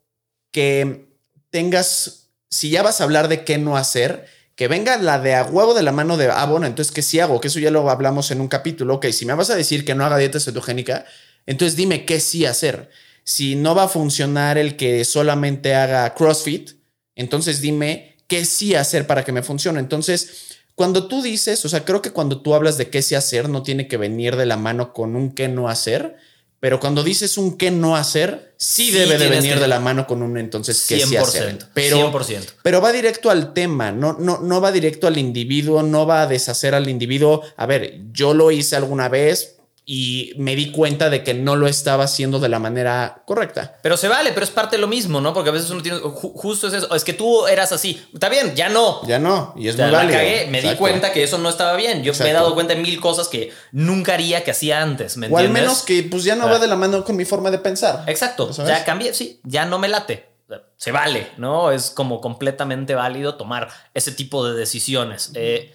que 0.50 1.08
tengas, 1.50 2.30
si 2.50 2.70
ya 2.70 2.82
vas 2.82 3.00
a 3.00 3.04
hablar 3.04 3.28
de 3.28 3.44
qué 3.44 3.58
no 3.58 3.76
hacer, 3.76 4.26
que 4.56 4.68
venga 4.68 4.96
la 4.98 5.18
de 5.18 5.35
a 5.35 5.44
huevo 5.44 5.74
de 5.74 5.82
la 5.82 5.92
mano 5.92 6.16
de, 6.16 6.28
ah, 6.30 6.44
bueno, 6.46 6.66
entonces, 6.66 6.92
¿qué 6.92 7.02
sí 7.02 7.20
hago? 7.20 7.40
Que 7.40 7.48
eso 7.48 7.58
ya 7.58 7.70
lo 7.70 7.88
hablamos 7.88 8.30
en 8.30 8.40
un 8.40 8.48
capítulo. 8.48 8.94
Ok, 8.94 9.06
si 9.06 9.24
me 9.24 9.35
vas 9.35 9.50
a 9.50 9.56
decir 9.56 9.85
que 9.85 9.94
no 9.94 10.04
haga 10.04 10.18
dieta 10.18 10.40
cetogénica, 10.40 11.04
entonces 11.46 11.76
dime 11.76 12.04
qué 12.04 12.20
sí 12.20 12.44
hacer. 12.44 12.90
Si 13.24 13.54
no 13.54 13.74
va 13.74 13.85
a 13.85 13.88
funcionar 13.88 14.58
el 14.58 14.76
que 14.76 15.04
solamente 15.04 15.74
haga 15.74 16.12
CrossFit, 16.14 16.72
entonces 17.14 17.61
dime 17.61 18.12
qué 18.33 18.47
sí 18.47 18.75
hacer 18.75 19.07
para 19.07 19.27
que 19.27 19.33
me 19.33 19.42
funcione. 19.42 19.79
Entonces, 19.79 20.55
cuando 20.75 21.07
tú 21.07 21.21
dices, 21.21 21.62
o 21.66 21.68
sea, 21.68 21.85
creo 21.85 22.01
que 22.01 22.12
cuando 22.12 22.40
tú 22.40 22.55
hablas 22.55 22.79
de 22.79 22.88
qué 22.88 23.03
sí 23.03 23.14
hacer, 23.14 23.51
no 23.51 23.62
tiene 23.62 23.88
que 23.88 23.99
venir 23.99 24.37
de 24.37 24.47
la 24.47 24.57
mano 24.57 24.95
con 24.95 25.16
un 25.16 25.35
qué 25.35 25.49
no 25.49 25.68
hacer, 25.68 26.16
pero 26.59 26.81
cuando 26.81 27.05
dices 27.05 27.37
un 27.37 27.59
qué 27.59 27.71
no 27.71 27.95
hacer, 27.95 28.55
sí, 28.57 28.90
debe 28.90 29.18
de 29.18 29.29
venir 29.29 29.61
de 29.61 29.68
la 29.68 29.81
mano 29.81 30.07
con 30.07 30.23
un 30.23 30.38
entonces 30.38 30.83
qué 30.88 30.99
sí 31.01 31.14
hacer. 31.14 31.59
Pero, 31.75 32.11
100%. 32.11 32.55
pero 32.62 32.81
va 32.81 32.90
directo 32.90 33.29
al 33.29 33.53
tema, 33.53 33.92
no, 33.92 34.14
no, 34.14 34.40
no 34.40 34.62
va 34.62 34.73
directo 34.73 35.07
al 35.07 35.18
individuo, 35.18 35.83
no 35.83 36.07
va 36.07 36.23
a 36.23 36.27
deshacer 36.27 36.75
al 36.75 36.88
individuo. 36.88 37.42
A 37.59 37.66
ver, 37.66 38.01
yo 38.14 38.33
lo 38.33 38.51
hice 38.51 38.77
alguna 38.77 39.11
vez, 39.11 39.57
y 39.85 40.33
me 40.37 40.55
di 40.55 40.71
cuenta 40.71 41.11
de 41.11 41.25
que 41.25 41.35
no 41.35 41.57
lo 41.57 41.66
estaba 41.66 42.05
haciendo 42.05 42.38
de 42.38 42.49
la 42.49 42.59
manera 42.61 43.23
correcta. 43.27 43.79
Pero 43.83 43.97
se 43.97 44.09
vale, 44.09 44.33
pero 44.33 44.45
es 44.45 44.51
parte 44.51 44.77
de 44.77 44.81
lo 44.81 44.87
mismo, 44.87 45.21
¿no? 45.21 45.35
Porque 45.35 45.51
a 45.51 45.53
veces 45.53 45.71
uno 45.71 45.83
tiene, 45.83 45.99
justo 45.99 46.68
es 46.68 46.75
eso, 46.75 46.95
es 46.95 47.03
que 47.03 47.12
tú 47.12 47.47
eras 47.47 47.73
así, 47.73 48.01
está 48.12 48.29
bien, 48.29 48.55
ya 48.55 48.68
no. 48.68 49.05
Ya 49.07 49.18
no, 49.18 49.55
y 49.57 49.68
es 49.68 49.77
muy 49.77 49.90
válido. 49.90 50.21
me 50.51 50.62
di 50.62 50.75
cuenta 50.77 51.12
que 51.12 51.23
eso 51.23 51.38
no 51.38 51.49
estaba 51.49 51.77
bien. 51.77 52.03
Yo 52.05 52.12
me 52.21 52.31
he 52.31 52.33
dado 52.33 52.55
cuenta 52.55 52.75
de 52.75 52.81
mil 52.81 53.01
cosas 53.01 53.29
que 53.29 53.53
nunca 53.73 54.14
haría 54.14 54.45
que 54.45 54.53
hacía 54.53 54.83
antes, 54.83 55.16
¿me 55.16 55.29
O 55.29 55.38
al 55.38 55.51
menos 55.51 55.83
que 55.83 56.03
pues 56.05 56.25
ya 56.25 56.37
no 56.37 56.49
va 56.49 56.59
de 56.59 56.68
la 56.68 56.77
mano 56.77 57.05
con 57.05 57.16
mi 57.16 57.25
forma 57.25 57.51
de 57.51 57.59
pensar. 57.59 58.05
Exacto, 58.07 58.51
ya 58.51 58.85
cambié, 58.85 59.14
sí, 59.14 59.40
ya 59.45 59.64
no 59.64 59.79
me 59.79 59.88
late. 59.88 60.33
Se 60.77 60.92
vale, 60.92 61.31
¿no? 61.38 61.71
Es 61.71 61.90
como 61.90 62.21
completamente 62.21 62.95
válido 62.95 63.37
tomar 63.37 63.68
ese 63.95 64.12
tipo 64.12 64.47
de 64.47 64.59
decisiones. 64.59 65.31
Eh, 65.35 65.73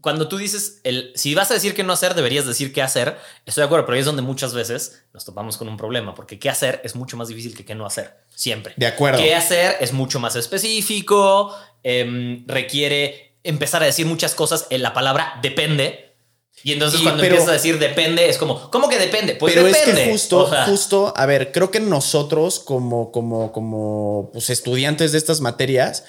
cuando 0.00 0.28
tú 0.28 0.38
dices, 0.38 0.80
el, 0.84 1.12
si 1.14 1.34
vas 1.34 1.50
a 1.50 1.54
decir 1.54 1.74
qué 1.74 1.82
no 1.82 1.92
hacer, 1.92 2.14
deberías 2.14 2.46
decir 2.46 2.72
qué 2.72 2.82
hacer. 2.82 3.18
Estoy 3.44 3.62
de 3.62 3.66
acuerdo, 3.66 3.86
pero 3.86 3.94
ahí 3.94 4.00
es 4.00 4.06
donde 4.06 4.22
muchas 4.22 4.54
veces 4.54 5.02
nos 5.12 5.24
topamos 5.24 5.56
con 5.56 5.68
un 5.68 5.76
problema, 5.76 6.14
porque 6.14 6.38
qué 6.38 6.48
hacer 6.48 6.80
es 6.84 6.96
mucho 6.96 7.16
más 7.16 7.28
difícil 7.28 7.54
que 7.54 7.64
qué 7.64 7.74
no 7.74 7.86
hacer, 7.86 8.16
siempre. 8.34 8.74
De 8.76 8.86
acuerdo. 8.86 9.18
Qué 9.18 9.34
hacer 9.34 9.76
es 9.80 9.92
mucho 9.92 10.18
más 10.20 10.36
específico, 10.36 11.54
em, 11.82 12.46
requiere 12.46 13.34
empezar 13.42 13.82
a 13.82 13.86
decir 13.86 14.06
muchas 14.06 14.34
cosas 14.34 14.66
en 14.70 14.82
la 14.82 14.94
palabra 14.94 15.38
depende. 15.42 16.14
Y 16.62 16.72
entonces 16.72 17.00
cuando 17.00 17.22
empiezas 17.22 17.48
a 17.48 17.52
decir 17.52 17.78
depende, 17.78 18.28
es 18.28 18.36
como, 18.36 18.70
¿cómo 18.70 18.88
que 18.88 18.98
depende? 18.98 19.34
Pues 19.34 19.54
pero 19.54 19.66
es 19.66 19.78
que 19.78 20.10
justo, 20.10 20.50
justo, 20.66 21.14
a 21.16 21.24
ver, 21.24 21.52
creo 21.52 21.70
que 21.70 21.80
nosotros 21.80 22.58
como, 22.58 23.10
como, 23.12 23.50
como 23.50 24.30
pues, 24.32 24.50
estudiantes 24.50 25.12
de 25.12 25.18
estas 25.18 25.40
materias, 25.40 26.04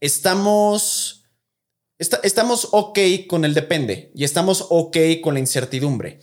estamos 0.00 1.19
estamos 2.00 2.68
ok 2.72 2.98
con 3.28 3.44
el 3.44 3.54
depende 3.54 4.10
y 4.14 4.24
estamos 4.24 4.66
ok 4.70 4.96
con 5.22 5.34
la 5.34 5.40
incertidumbre. 5.40 6.18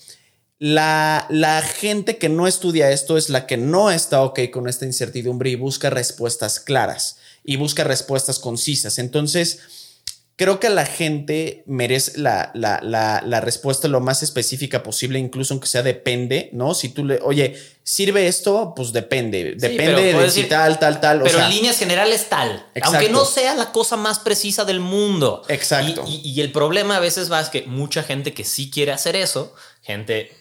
La, 0.60 1.28
la, 1.30 1.62
gente 1.62 2.18
que 2.18 2.30
no 2.30 2.48
estudia 2.48 2.92
esto 2.92 3.16
es 3.16 3.30
la 3.30 3.46
que 3.46 3.58
no 3.58 3.92
está 3.92 4.24
ok 4.24 4.40
con 4.52 4.68
esta 4.68 4.86
incertidumbre 4.86 5.52
y 5.52 5.56
busca 5.56 5.92
respuestas 5.92 6.60
claras 6.60 7.18
y 7.44 7.58
busca 7.58 7.84
respuestas 7.84 8.40
concisas. 8.40 8.98
Entonces, 8.98 9.60
creo 10.38 10.60
que 10.60 10.69
la 10.69 10.86
gente 10.86 11.63
merece 11.65 12.19
la, 12.19 12.52
la, 12.54 12.80
la, 12.84 13.23
la, 13.26 13.41
respuesta 13.41 13.88
lo 13.88 14.00
más 14.02 14.21
específica 14.21 14.84
posible, 14.84 15.17
incluso 15.17 15.56
aunque 15.56 15.67
sea 15.67 15.82
depende, 15.82 16.50
¿no? 16.54 16.76
Si 16.76 16.89
tú 16.89 17.04
le, 17.04 17.19
oye, 17.23 17.60
¿sirve 17.84 18.28
esto? 18.28 18.73
Pues 18.76 18.93
depende. 18.93 19.56
Depende 19.58 20.13
de 20.13 20.30
si 20.30 20.43
tal, 20.43 20.78
tal, 20.78 21.02
tal. 21.02 21.23
Pero 21.23 21.39
en 21.39 21.50
líneas 21.50 21.80
generales 21.80 22.30
tal. 22.30 22.63
Aunque 22.84 23.10
no 23.10 23.26
sea 23.26 23.56
la 23.56 23.71
cosa 23.71 23.97
más 23.97 24.19
precisa 24.19 24.63
del 24.63 24.80
mundo. 24.80 25.41
Exacto. 25.50 26.06
Y, 26.08 26.39
el 26.39 26.52
problema 26.52 26.97
a 26.97 27.00
veces 27.00 27.32
va 27.32 27.41
es 27.41 27.50
que 27.50 27.63
mucha 27.63 28.04
gente 28.04 28.36
que 28.36 28.43
sí 28.43 28.69
quiere 28.69 28.91
hacer 28.91 29.15
eso, 29.15 29.56
gente 29.82 30.32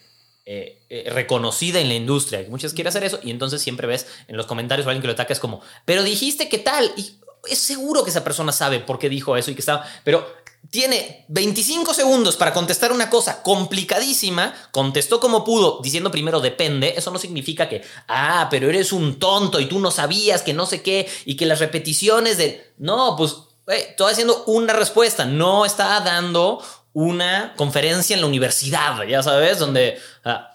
eh, 0.45 0.83
eh, 0.91 1.09
reconocida 1.11 1.81
en 1.81 1.89
la 1.89 1.95
industria, 1.95 2.45
que 2.45 2.51
muchas 2.51 2.75
quiere 2.75 2.91
hacer 2.91 3.03
eso, 3.03 3.19
y 3.23 3.31
entonces 3.31 3.63
siempre 3.63 3.87
ves 3.87 4.07
en 4.29 4.37
los 4.37 4.45
comentarios 4.45 4.87
a 4.87 4.91
alguien 4.91 5.01
que 5.01 5.09
lo 5.09 5.15
ataca, 5.15 5.33
es 5.33 5.41
como, 5.41 5.63
pero 5.87 6.03
dijiste 6.03 6.51
que 6.51 6.59
tal, 6.59 6.93
y 6.99 7.17
es 7.49 7.59
seguro 7.59 8.05
que 8.05 8.11
esa 8.11 8.25
persona 8.25 8.53
sabe 8.53 8.81
por 8.81 8.99
qué 8.99 9.09
dijo 9.09 9.37
eso 9.37 9.51
y 9.51 9.55
que 9.55 9.61
estaba, 9.61 9.85
pero 10.05 10.27
tiene 10.71 11.25
25 11.29 11.95
segundos 11.95 12.37
para 12.37 12.53
contestar 12.53 12.93
una 12.93 13.09
cosa 13.09 13.43
complicadísima, 13.43 14.53
contestó 14.73 15.21
como 15.21 15.45
pudo, 15.45 15.81
diciendo 15.83 16.11
primero 16.11 16.41
depende, 16.41 16.95
eso 16.97 17.11
no 17.11 17.19
significa 17.19 17.69
que, 17.69 17.83
ah, 18.09 18.49
pero 18.51 18.69
eres 18.69 18.93
un 18.93 19.19
tonto 19.19 19.61
y 19.61 19.67
tú 19.67 19.79
no 19.79 19.91
sabías 19.91 20.43
que 20.43 20.53
no 20.53 20.67
sé 20.67 20.83
qué 20.83 21.09
y 21.25 21.37
que 21.37 21.47
las 21.47 21.61
repeticiones 21.61 22.39
de, 22.39 22.75
no, 22.79 23.17
pues, 23.17 23.37
estoy 23.69 24.13
haciendo 24.13 24.45
una 24.47 24.73
respuesta, 24.73 25.25
no 25.25 25.65
está 25.65 26.01
dando 26.01 26.63
una 26.93 27.55
conferencia 27.57 28.15
en 28.15 28.21
la 28.23 28.27
universidad, 28.27 29.03
ya 29.05 29.23
sabes, 29.23 29.59
donde, 29.59 29.99
ah, 30.25 30.53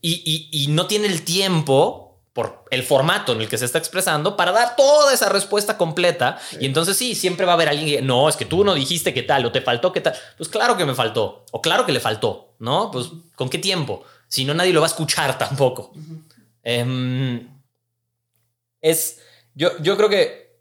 y 0.00 0.66
no 0.68 0.86
tiene 0.86 1.08
el 1.08 1.24
tiempo 1.24 2.07
por 2.38 2.64
el 2.70 2.84
formato 2.84 3.32
en 3.32 3.40
el 3.40 3.48
que 3.48 3.58
se 3.58 3.64
está 3.64 3.78
expresando 3.78 4.36
para 4.36 4.52
dar 4.52 4.76
toda 4.76 5.12
esa 5.12 5.28
respuesta 5.28 5.76
completa. 5.76 6.38
Y 6.60 6.66
entonces 6.66 6.96
sí, 6.96 7.16
siempre 7.16 7.44
va 7.44 7.50
a 7.50 7.54
haber 7.56 7.68
alguien 7.68 7.88
que, 7.88 8.00
no, 8.00 8.28
es 8.28 8.36
que 8.36 8.44
tú 8.44 8.62
no 8.62 8.74
dijiste 8.74 9.12
qué 9.12 9.24
tal 9.24 9.44
o 9.44 9.50
te 9.50 9.60
faltó 9.60 9.92
qué 9.92 10.00
tal. 10.00 10.14
Pues 10.36 10.48
claro 10.48 10.76
que 10.76 10.84
me 10.84 10.94
faltó 10.94 11.44
o 11.50 11.60
claro 11.60 11.84
que 11.84 11.90
le 11.90 11.98
faltó, 11.98 12.54
¿no? 12.60 12.92
Pues 12.92 13.06
con 13.34 13.50
qué 13.50 13.58
tiempo. 13.58 14.04
Si 14.28 14.44
no, 14.44 14.54
nadie 14.54 14.72
lo 14.72 14.80
va 14.80 14.86
a 14.86 14.90
escuchar 14.90 15.36
tampoco. 15.40 15.92
Em, 16.62 17.48
es, 18.82 19.18
yo, 19.54 19.72
yo 19.80 19.96
creo 19.96 20.08
que 20.08 20.60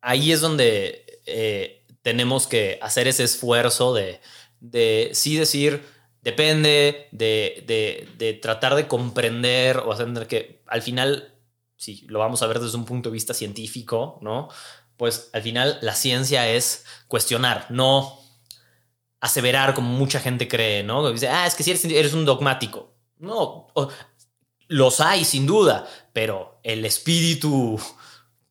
ahí 0.00 0.32
es 0.32 0.40
donde 0.40 1.20
eh, 1.26 1.86
tenemos 2.02 2.48
que 2.48 2.80
hacer 2.82 3.06
ese 3.06 3.22
esfuerzo 3.22 3.94
de, 3.94 4.20
de 4.58 5.10
sí 5.12 5.36
decir, 5.36 5.80
depende 6.22 7.08
de, 7.12 8.38
tratar 8.42 8.74
de 8.74 8.88
comprender 8.88 9.78
o 9.78 9.92
hacer 9.92 10.26
que 10.26 10.57
al 10.68 10.82
final, 10.82 11.34
si 11.76 12.06
lo 12.08 12.18
vamos 12.18 12.42
a 12.42 12.46
ver 12.46 12.60
desde 12.60 12.76
un 12.76 12.84
punto 12.84 13.08
de 13.08 13.14
vista 13.14 13.34
científico, 13.34 14.18
¿no? 14.22 14.48
Pues 14.96 15.30
al 15.32 15.42
final 15.42 15.78
la 15.80 15.94
ciencia 15.94 16.48
es 16.48 16.84
cuestionar, 17.06 17.66
no 17.70 18.18
aseverar 19.20 19.74
como 19.74 19.90
mucha 19.90 20.20
gente 20.20 20.48
cree, 20.48 20.82
¿no? 20.82 21.10
Dice, 21.10 21.28
ah, 21.28 21.46
es 21.46 21.54
que 21.54 21.62
si 21.62 21.70
eres, 21.70 22.14
un 22.14 22.24
dogmático. 22.24 22.94
No, 23.18 23.68
los 24.68 25.00
hay 25.00 25.24
sin 25.24 25.46
duda, 25.46 25.88
pero 26.12 26.60
el 26.62 26.84
espíritu 26.84 27.80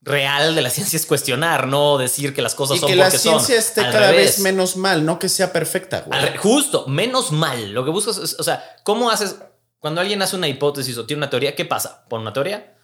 real 0.02 0.56
de 0.56 0.62
la 0.62 0.70
ciencia 0.70 0.98
es 0.98 1.06
cuestionar, 1.06 1.68
no 1.68 1.98
decir 1.98 2.34
que 2.34 2.42
las 2.42 2.56
cosas 2.56 2.80
son 2.80 2.90
que 2.90 2.96
la 2.96 3.12
ciencia 3.12 3.58
esté 3.58 3.82
cada 3.82 4.12
vez 4.12 4.40
menos 4.40 4.76
mal, 4.76 5.06
no 5.06 5.20
que 5.20 5.30
sea 5.30 5.54
perfecta. 5.54 6.06
justo, 6.40 6.88
menos 6.88 7.32
mal. 7.32 7.72
Lo 7.72 7.86
que 7.86 7.92
buscas 7.92 8.18
es, 8.18 8.36
o 8.40 8.44
sea, 8.44 8.64
¿cómo 8.84 9.10
haces 9.10 9.36
cuando 9.80 10.02
alguien 10.02 10.22
hace 10.22 10.36
una 10.36 10.48
hipótesis 10.48 10.98
o 10.98 11.06
tiene 11.06 11.20
una 11.20 11.30
teoría? 11.30 11.56
¿Qué 11.56 11.66
pasa? 11.66 12.06
Pon 12.08 12.22
una 12.22 12.34
teoría. 12.34 12.78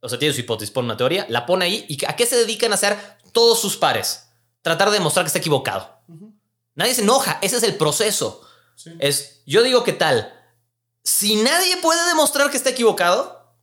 O 0.00 0.08
sea, 0.08 0.18
tiene 0.18 0.34
su 0.34 0.40
hipótesis, 0.40 0.70
pone 0.70 0.86
una 0.86 0.96
teoría, 0.96 1.26
la 1.28 1.46
pone 1.46 1.64
ahí 1.64 1.86
y 1.88 2.04
¿a 2.04 2.14
qué 2.14 2.26
se 2.26 2.36
dedican 2.36 2.72
a 2.72 2.74
hacer 2.74 2.98
todos 3.32 3.60
sus 3.60 3.76
pares? 3.76 4.28
Tratar 4.60 4.90
de 4.90 4.98
demostrar 4.98 5.24
que 5.24 5.28
está 5.28 5.38
equivocado. 5.38 5.98
Nadie 6.74 6.94
se 6.94 7.02
enoja, 7.02 7.38
ese 7.40 7.56
es 7.56 7.62
el 7.62 7.76
proceso. 7.76 8.42
Es, 8.98 9.42
yo 9.46 9.62
digo 9.62 9.82
que 9.84 9.92
tal. 9.92 10.32
Si 11.02 11.36
nadie 11.36 11.76
puede 11.78 12.06
demostrar 12.08 12.50
que 12.50 12.56
está 12.56 12.70
equivocado, 12.70 13.56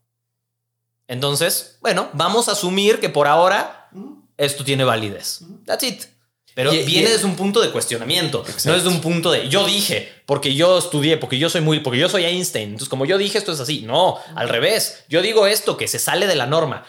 entonces, 1.07 1.77
bueno, 1.81 2.09
vamos 2.13 2.47
a 2.47 2.53
asumir 2.53 2.99
que 2.99 3.09
por 3.09 3.27
ahora 3.27 3.89
esto 4.37 4.63
tiene 4.63 4.83
validez. 4.83 5.41
That's 5.65 5.83
it. 5.83 6.05
Pero 6.53 6.71
viene 6.71 7.09
desde 7.09 7.25
un 7.25 7.35
punto 7.35 7.61
de 7.61 7.71
cuestionamiento, 7.71 8.43
no 8.65 8.73
desde 8.73 8.89
un 8.89 8.99
punto 8.99 9.31
de 9.31 9.47
yo 9.47 9.65
dije, 9.65 10.11
porque 10.25 10.53
yo 10.53 10.77
estudié, 10.77 11.17
porque 11.17 11.37
yo 11.37 11.49
soy 11.49 11.61
muy, 11.61 11.79
porque 11.79 11.99
yo 11.99 12.09
soy 12.09 12.25
Einstein. 12.25 12.69
Entonces, 12.69 12.89
como 12.89 13.05
yo 13.05 13.17
dije, 13.17 13.37
esto 13.37 13.51
es 13.53 13.59
así. 13.59 13.81
No, 13.81 14.17
al 14.35 14.49
revés. 14.49 15.03
Yo 15.07 15.21
digo 15.21 15.47
esto 15.47 15.77
que 15.77 15.87
se 15.87 15.99
sale 15.99 16.27
de 16.27 16.35
la 16.35 16.47
norma. 16.47 16.83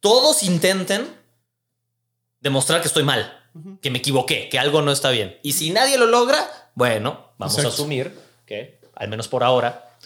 Todos 0.00 0.42
intenten 0.44 1.08
demostrar 2.40 2.80
que 2.80 2.88
estoy 2.88 3.02
mal, 3.02 3.50
que 3.82 3.90
me 3.90 3.98
equivoqué, 3.98 4.48
que 4.48 4.58
algo 4.58 4.82
no 4.82 4.92
está 4.92 5.10
bien. 5.10 5.38
Y 5.42 5.52
si 5.54 5.70
nadie 5.70 5.98
lo 5.98 6.06
logra, 6.06 6.70
bueno, 6.74 7.32
vamos 7.38 7.58
a 7.58 7.68
asumir 7.68 8.16
que, 8.46 8.78
al 8.94 9.08
menos 9.08 9.26
por 9.26 9.42
ahora, 9.42 9.96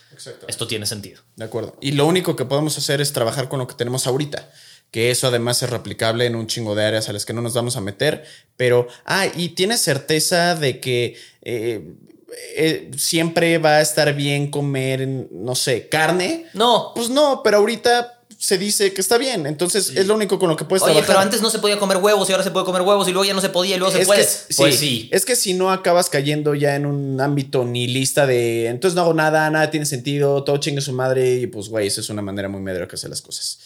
esto 0.49 0.67
tiene 0.67 0.87
sentido. 0.87 1.21
De 1.37 1.45
acuerdo. 1.45 1.77
Y 1.83 1.93
lo 1.93 2.07
único 2.07 2.35
que 2.35 2.47
podemos 2.47 2.79
hacer 2.79 3.03
es 3.03 3.13
trabajar 3.13 3.51
con 3.51 3.59
lo 3.59 3.67
que 3.67 3.75
tenemos 3.75 4.07
ahorita 4.07 4.51
que 4.93 5.11
eso 5.11 5.27
además 5.27 5.61
es 5.63 5.71
replicable 5.71 6.27
en 6.27 6.37
un 6.37 6.47
chingo 6.47 6.77
de 6.77 6.85
áreas 6.85 7.09
a 7.09 7.13
las 7.13 7.25
que 7.25 7.33
no 7.33 7.41
nos 7.41 7.55
vamos 7.55 7.77
a 7.77 7.81
meter, 7.81 8.25
pero, 8.57 8.87
ah, 9.07 9.27
y 9.35 9.49
tienes 9.51 9.81
certeza 9.81 10.55
de 10.55 10.79
que 10.79 11.17
eh, 11.41 11.95
eh, 12.57 12.91
siempre 12.97 13.59
va 13.59 13.77
a 13.77 13.81
estar 13.81 14.15
bien 14.15 14.51
comer, 14.51 15.09
no 15.31 15.55
sé, 15.55 15.89
carne. 15.89 16.47
No. 16.53 16.93
Pues 16.95 17.09
no, 17.09 17.41
pero 17.43 17.57
ahorita 17.57 18.21
se 18.43 18.59
dice 18.59 18.93
que 18.93 19.01
está 19.01 19.19
bien. 19.19 19.47
Entonces 19.47 19.93
es 19.95 20.07
lo 20.09 20.15
único 20.15 20.39
con 20.39 20.51
lo 20.51 20.57
que 20.57 20.65
puedes 20.65 20.83
Oye, 20.83 21.05
pero 21.07 21.21
antes 21.21 21.41
no 21.41 21.49
se 21.49 21.61
podía 21.61 21.79
comer 21.79 21.99
huevos 21.99 22.29
y 22.29 22.33
ahora 22.33 22.43
se 22.43 22.51
puede 22.51 22.67
comer 22.67 22.83
huevos 22.83 23.07
y 23.07 23.13
luego 23.13 23.25
ya 23.25 23.35
no 23.35 23.41
se 23.41 23.51
podía 23.51 23.77
y 23.77 23.79
luego 23.79 23.97
se 23.97 24.05
puede. 24.05 24.27
pues 24.57 24.77
sí, 24.77 25.09
Es 25.13 25.25
que 25.25 25.37
si 25.37 25.55
no 25.55 25.71
acabas 25.71 26.11
cayendo 26.11 26.55
ya 26.55 26.75
en 26.75 26.85
un 26.85 27.21
ámbito 27.21 27.65
ni 27.65 27.87
lista 27.87 28.27
de 28.27 28.67
entonces 28.67 28.97
no 28.97 29.03
hago 29.03 29.15
nada, 29.15 29.49
nada 29.49 29.71
tiene 29.71 29.87
sentido, 29.87 30.43
todo 30.43 30.57
chingue 30.57 30.81
su 30.81 30.93
madre 30.93 31.37
y 31.37 31.47
pues 31.47 31.69
güey, 31.69 31.87
esa 31.87 32.01
es 32.01 32.11
una 32.11 32.21
manera 32.21 32.49
muy 32.49 32.61
media 32.61 32.89
que 32.89 32.97
hacer 32.97 33.11
las 33.11 33.23
cosas. 33.23 33.61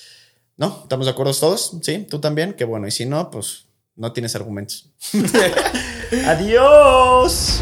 ¿No? 0.57 0.81
¿Estamos 0.83 1.07
de 1.07 1.13
acuerdo 1.13 1.35
todos? 1.35 1.77
¿Sí? 1.83 2.07
¿Tú 2.09 2.19
también? 2.19 2.55
Qué 2.55 2.65
bueno. 2.65 2.87
Y 2.87 2.91
si 2.91 3.05
no, 3.05 3.31
pues 3.31 3.67
no 3.95 4.13
tienes 4.13 4.35
argumentos. 4.35 4.91
Adiós. 6.27 7.61